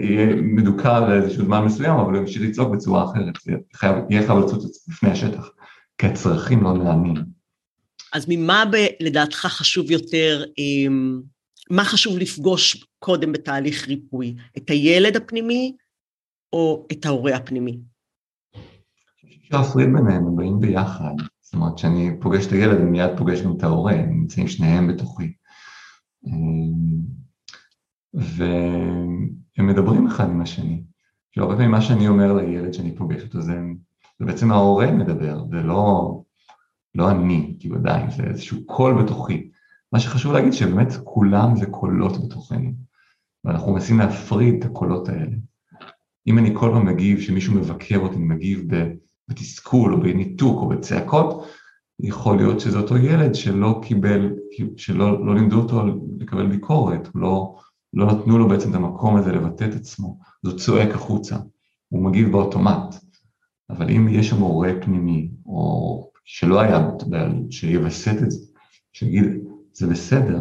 [0.00, 3.34] יהיה מדוכא לאיזשהו זמן מסוים, אבל הוא ימשיך לצעוק בצורה אחרת,
[3.74, 5.48] חייב, יהיה חייב לצוץ בפני השטח,
[5.98, 7.14] כי הצרכים לא נענים.
[8.12, 11.20] אז ממה ב, לדעתך חשוב יותר, אמ,
[11.70, 14.34] מה חשוב לפגוש קודם בתהליך ריפוי?
[14.56, 15.76] את הילד הפנימי
[16.52, 17.78] או את ההורה הפנימי?
[19.50, 21.14] להפריד ביניהם, הם באים ביחד.
[21.40, 24.88] זאת אומרת, כשאני פוגש את הילד, אני מיד פוגש גם את ההורה, הם נמצאים שניהם
[24.88, 25.32] בתוכי.
[26.26, 27.04] אמ,
[28.14, 30.84] והם מדברים אחד עם השני.
[31.32, 33.60] כאילו הרבה פעמים מה שאני אומר לילד שאני פוגש אותו זה,
[34.18, 36.22] זה בעצם ההורה מדבר, זה לא,
[36.94, 39.50] לא אני, כי ודאי, זה איזשהו קול בתוכי.
[39.94, 42.70] מה שחשוב להגיד שבאמת כולם זה קולות בתוכנו,
[43.44, 45.36] ואנחנו מנסים להפריד את הקולות האלה.
[46.26, 48.64] אם אני כל פעם מגיב, שמישהו מבקר אותי, מגיב
[49.28, 51.46] בתסכול או בניתוק או בצעקות,
[52.00, 54.32] יכול להיות שזה אותו ילד שלא קיבל,
[54.76, 55.82] שלא לא לימדו אותו
[56.20, 57.56] לקבל ביקורת, לא,
[57.92, 61.36] לא נתנו לו בעצם את המקום הזה לבטא את עצמו, אז הוא צועק החוצה,
[61.88, 62.94] הוא מגיב באוטומט.
[63.70, 66.88] אבל אם יש שם הורה פנימי, או שלא היה,
[67.50, 68.46] שיווסת את זה,
[68.92, 69.43] שיגיד,
[69.74, 70.40] זה בסדר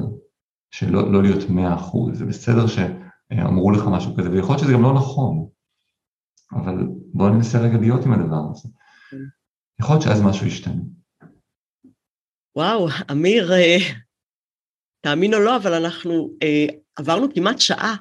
[0.71, 4.81] שלא לא להיות מאה אחוז, זה בסדר שאמרו לך משהו כזה, ויכול להיות שזה גם
[4.81, 5.49] לא נכון,
[6.51, 8.69] אבל בואו ננסה רגע להיות עם הדבר הזה.
[9.09, 9.17] כן.
[9.79, 10.81] יכול להיות שאז משהו ישתנה.
[12.55, 13.77] וואו, אמיר, אה,
[15.01, 16.65] תאמין או לא, אבל אנחנו אה,
[16.95, 17.95] עברנו כמעט שעה,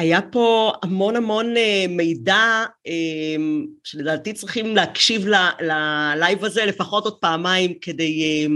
[0.00, 2.64] והיה פה המון המון אה, מידע
[3.84, 5.26] שלדעתי צריכים להקשיב
[5.60, 8.46] ללייב הזה לפחות עוד פעמיים כדי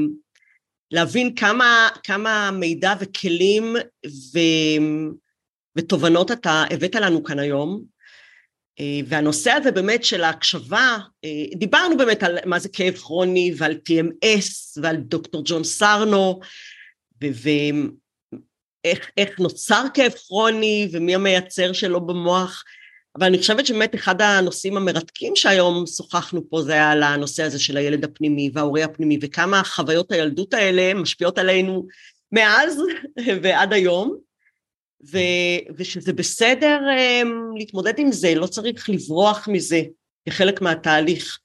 [0.91, 3.77] להבין כמה, כמה מידע וכלים
[4.07, 4.39] ו,
[5.77, 7.85] ותובנות אתה הבאת לנו כאן היום.
[8.81, 13.73] אה, והנושא הזה באמת של ההקשבה, אה, דיברנו באמת על מה זה כאב כרוני ועל
[13.89, 16.41] TMS ועל דוקטור ג'ון סרנו
[18.87, 22.65] ואיך נוצר כאב כרוני ומי המייצר שלו במוח,
[23.19, 27.59] אבל אני חושבת שבאמת אחד הנושאים המרתקים שהיום שוחחנו פה זה היה על הנושא הזה
[27.59, 31.87] של הילד הפנימי וההורה הפנימי וכמה חוויות הילדות האלה משפיעות עלינו
[32.33, 32.83] מאז
[33.43, 34.19] ועד היום.
[35.13, 35.19] ו,
[35.77, 39.83] ושזה בסדר um, להתמודד עם זה, לא צריך לברוח מזה
[40.29, 41.39] כחלק מהתהליך.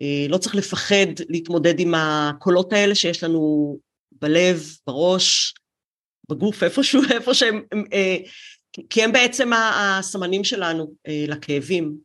[0.00, 3.76] Uh, לא צריך לפחד להתמודד עם הקולות האלה שיש לנו
[4.12, 5.54] בלב, בראש,
[6.30, 8.28] בגוף, איפשהו, איפה שהם, uh,
[8.90, 11.96] כי הם בעצם הסמנים שלנו uh, לכאבים.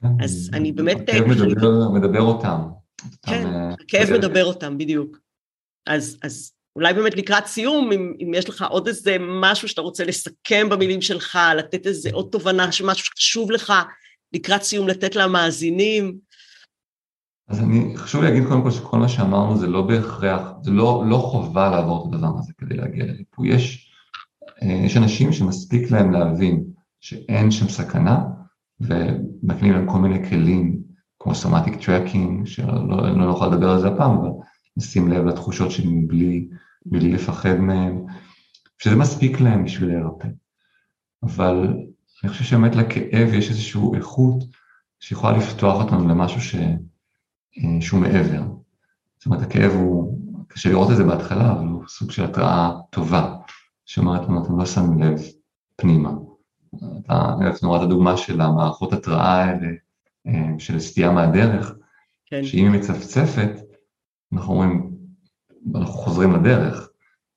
[0.00, 0.96] כן, אז אני באמת...
[1.08, 2.58] הכאב מדבר, מדבר אותם.
[3.26, 3.46] כן,
[3.80, 5.18] הכאב מדבר אותם, בדיוק.
[5.86, 10.04] אז, אז אולי באמת לקראת סיום, אם, אם יש לך עוד איזה משהו שאתה רוצה
[10.04, 13.72] לסכם במילים שלך, לתת איזה עוד תובנה, שמשהו שחשוב לך
[14.32, 16.18] לקראת סיום לתת למאזינים.
[17.48, 21.16] אז אני, חשוב להגיד קודם כל שכל מה שאמרנו זה לא בהכרח, זה לא, לא
[21.16, 23.48] חובה לעבור את הדבר הזה כדי להגיע לריפוי.
[23.48, 23.92] יש,
[24.62, 26.64] אה, יש אנשים שמספיק להם להבין
[27.00, 28.24] שאין שם סכנה,
[28.80, 30.82] ומקנים להם כל מיני כלים,
[31.18, 34.30] כמו somatic tracking, שלא לא נוכל לדבר על זה הפעם, אבל
[34.76, 36.48] נשים לב לתחושות שלי בלי,
[36.86, 38.04] בלי לפחד מהם,
[38.78, 40.28] שזה מספיק להם בשביל להירפא.
[41.22, 41.74] אבל
[42.24, 44.44] אני חושב שבאמת לכאב יש איזושהי איכות
[45.00, 46.56] שיכולה לפתוח אותנו למשהו ש...
[47.58, 48.42] אה, שהוא מעבר.
[49.16, 53.36] זאת אומרת, הכאב הוא, קשה לראות את זה בהתחלה, אבל הוא סוג של התראה טובה,
[53.86, 55.20] שאומרת לנו, אתם לא שמים לב
[55.76, 56.10] פנימה.
[56.76, 59.68] אתה, אני נורא את הדוגמה של המערכות התראה האלה,
[60.26, 61.74] אה, של סטייה מהדרך,
[62.26, 62.44] כן.
[62.44, 63.60] שאם היא מצפצפת,
[64.32, 64.90] אנחנו אומרים,
[65.74, 66.88] אנחנו חוזרים לדרך,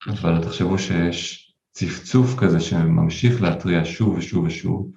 [0.09, 4.91] אבל תחשבו שיש צפצוף כזה שממשיך להתריע שוב ושוב ושוב.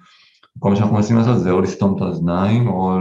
[0.59, 2.99] כל מה שאנחנו מנסים לעשות זה או לסתום את האוזניים, או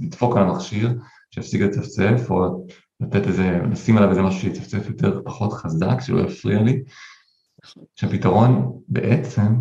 [0.00, 0.98] לדפוק על המכשיר
[1.30, 2.66] שיפסיק לצפצף, או
[3.00, 6.82] לתת איזה, לשים עליו איזה משהו שיצפצף יותר פחות חזק, שלא יפריע לי.
[7.96, 9.54] שהפתרון בעצם,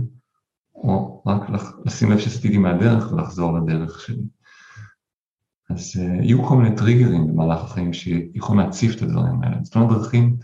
[0.71, 1.41] הוא רק
[1.85, 4.23] לשים לב שסטיתי מהדרך ולחזור לדרך שלי.
[5.69, 9.57] אז uh, יהיו כל מיני טריגרים במהלך החיים שיכולים להציף את הדברים האלה.
[9.63, 10.37] זאת אומרת דרכים,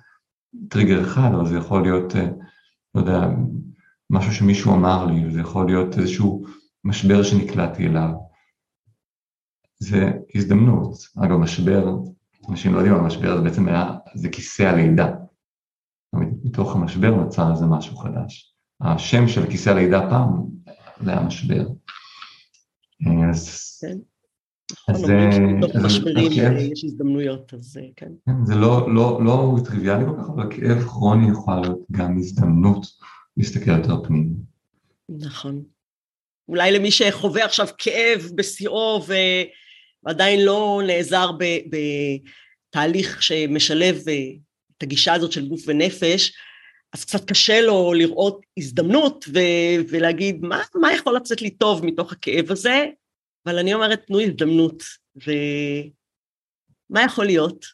[0.69, 2.17] טריגר אחד, אבל זה יכול להיות, uh,
[2.95, 3.27] לא יודע,
[4.09, 6.45] משהו שמישהו אמר לי, זה יכול להיות איזשהו
[6.83, 8.09] משבר שנקלעתי אליו.
[9.79, 10.93] זה הזדמנות.
[11.17, 11.85] אגב, משבר,
[12.49, 15.11] אנשים לא יודעים, המשבר זה בעצם היה, זה כיסא הלידה.
[16.43, 18.55] מתוך המשבר נוצר איזה משהו חדש.
[18.81, 20.45] השם של כיסא הלידה פעם,
[21.03, 21.67] זה היה משבר.
[23.29, 23.77] אז...
[23.81, 23.97] כן.
[24.87, 25.05] אז
[25.85, 26.31] משברים
[26.71, 28.11] יש הזדמנויות, אז כן.
[28.25, 28.45] כן.
[28.45, 32.85] זה לא, לא, לא טריוויאלי כל כך, אבל כאב כרוני יכול להיות גם הזדמנות
[33.37, 34.35] להסתכל יותר פנימה.
[35.09, 35.63] נכון.
[36.49, 39.01] אולי למי שחווה עכשיו כאב בשיאו
[40.05, 41.31] ועדיין לא נעזר
[41.69, 44.13] בתהליך שמשלב אה,
[44.77, 46.33] את הגישה הזאת של גוף ונפש,
[46.93, 49.25] אז קצת קשה לו לראות הזדמנות
[49.89, 52.85] ולהגיד מה, מה יכול לצאת לי טוב מתוך הכאב הזה,
[53.45, 54.83] אבל אני אומרת, תנו הזדמנות,
[55.15, 57.65] ומה יכול להיות?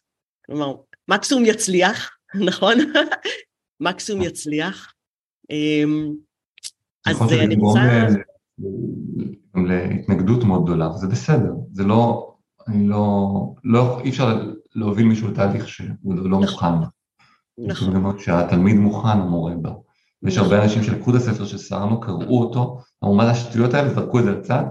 [0.46, 0.74] כלומר,
[1.08, 2.18] מקסימום יצליח,
[2.48, 2.78] נכון?
[3.80, 4.94] מקסימום יצליח.
[5.50, 6.14] אמ,
[7.06, 8.08] אז אני רוצה...
[9.56, 12.32] גם להתנגדות מאוד גדולה, וזה בסדר, זה לא,
[12.68, 13.30] אני לא,
[13.64, 16.74] לא, אי אפשר להוביל מישהו לתהליך שהוא לא נכון.
[16.74, 16.88] מוכן.
[17.68, 18.20] נכון.
[18.20, 19.72] שהתלמיד מוכן, המורה בא.
[20.24, 23.94] ויש הרבה אנשים שלקחו את הספר של סרנו, קראו אותו, אמרו מה זה השטויות האלה,
[23.94, 24.64] זרקו את זה לצד,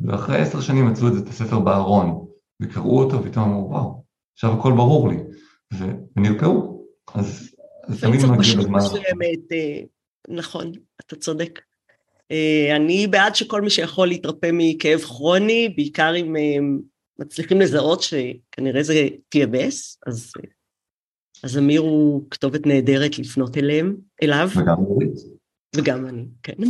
[0.00, 2.26] ואחרי עשר שנים מצאו את הספר בארון,
[2.62, 4.04] וקראו אותו, ופתאום אמרו, וואו,
[4.34, 5.16] עכשיו הכל ברור לי,
[6.16, 6.84] ונרפאו.
[7.14, 7.54] אז
[8.00, 8.78] תמיד מגיע בזמן...
[9.52, 9.82] אה,
[10.28, 10.72] נכון,
[11.06, 11.60] אתה צודק.
[12.30, 16.56] אה, אני בעד שכל מי שיכול להתרפא מכאב כרוני, בעיקר אם אה,
[17.18, 20.32] מצליחים לזהות שכנראה זה PMS, אז,
[21.44, 24.48] אז אמיר הוא כתובת נהדרת לפנות אליהם, אליו.
[24.56, 25.18] וגם אורית.
[25.76, 26.54] וגם אני, כן.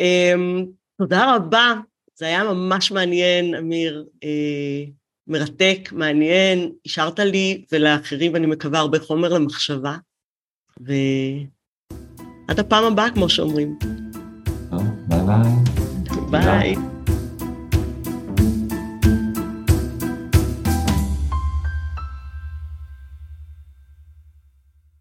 [0.00, 0.66] אמ,
[0.98, 1.74] תודה רבה,
[2.14, 4.84] זה היה ממש מעניין, אמיר, אה,
[5.26, 9.96] מרתק, מעניין, השארת לי ולאחרים, אני מקווה, הרבה חומר למחשבה,
[12.48, 13.76] ועד הפעם הבאה, כמו שאומרים.
[15.08, 15.20] ביי
[16.30, 16.42] ביי.
[16.44, 16.91] ביי.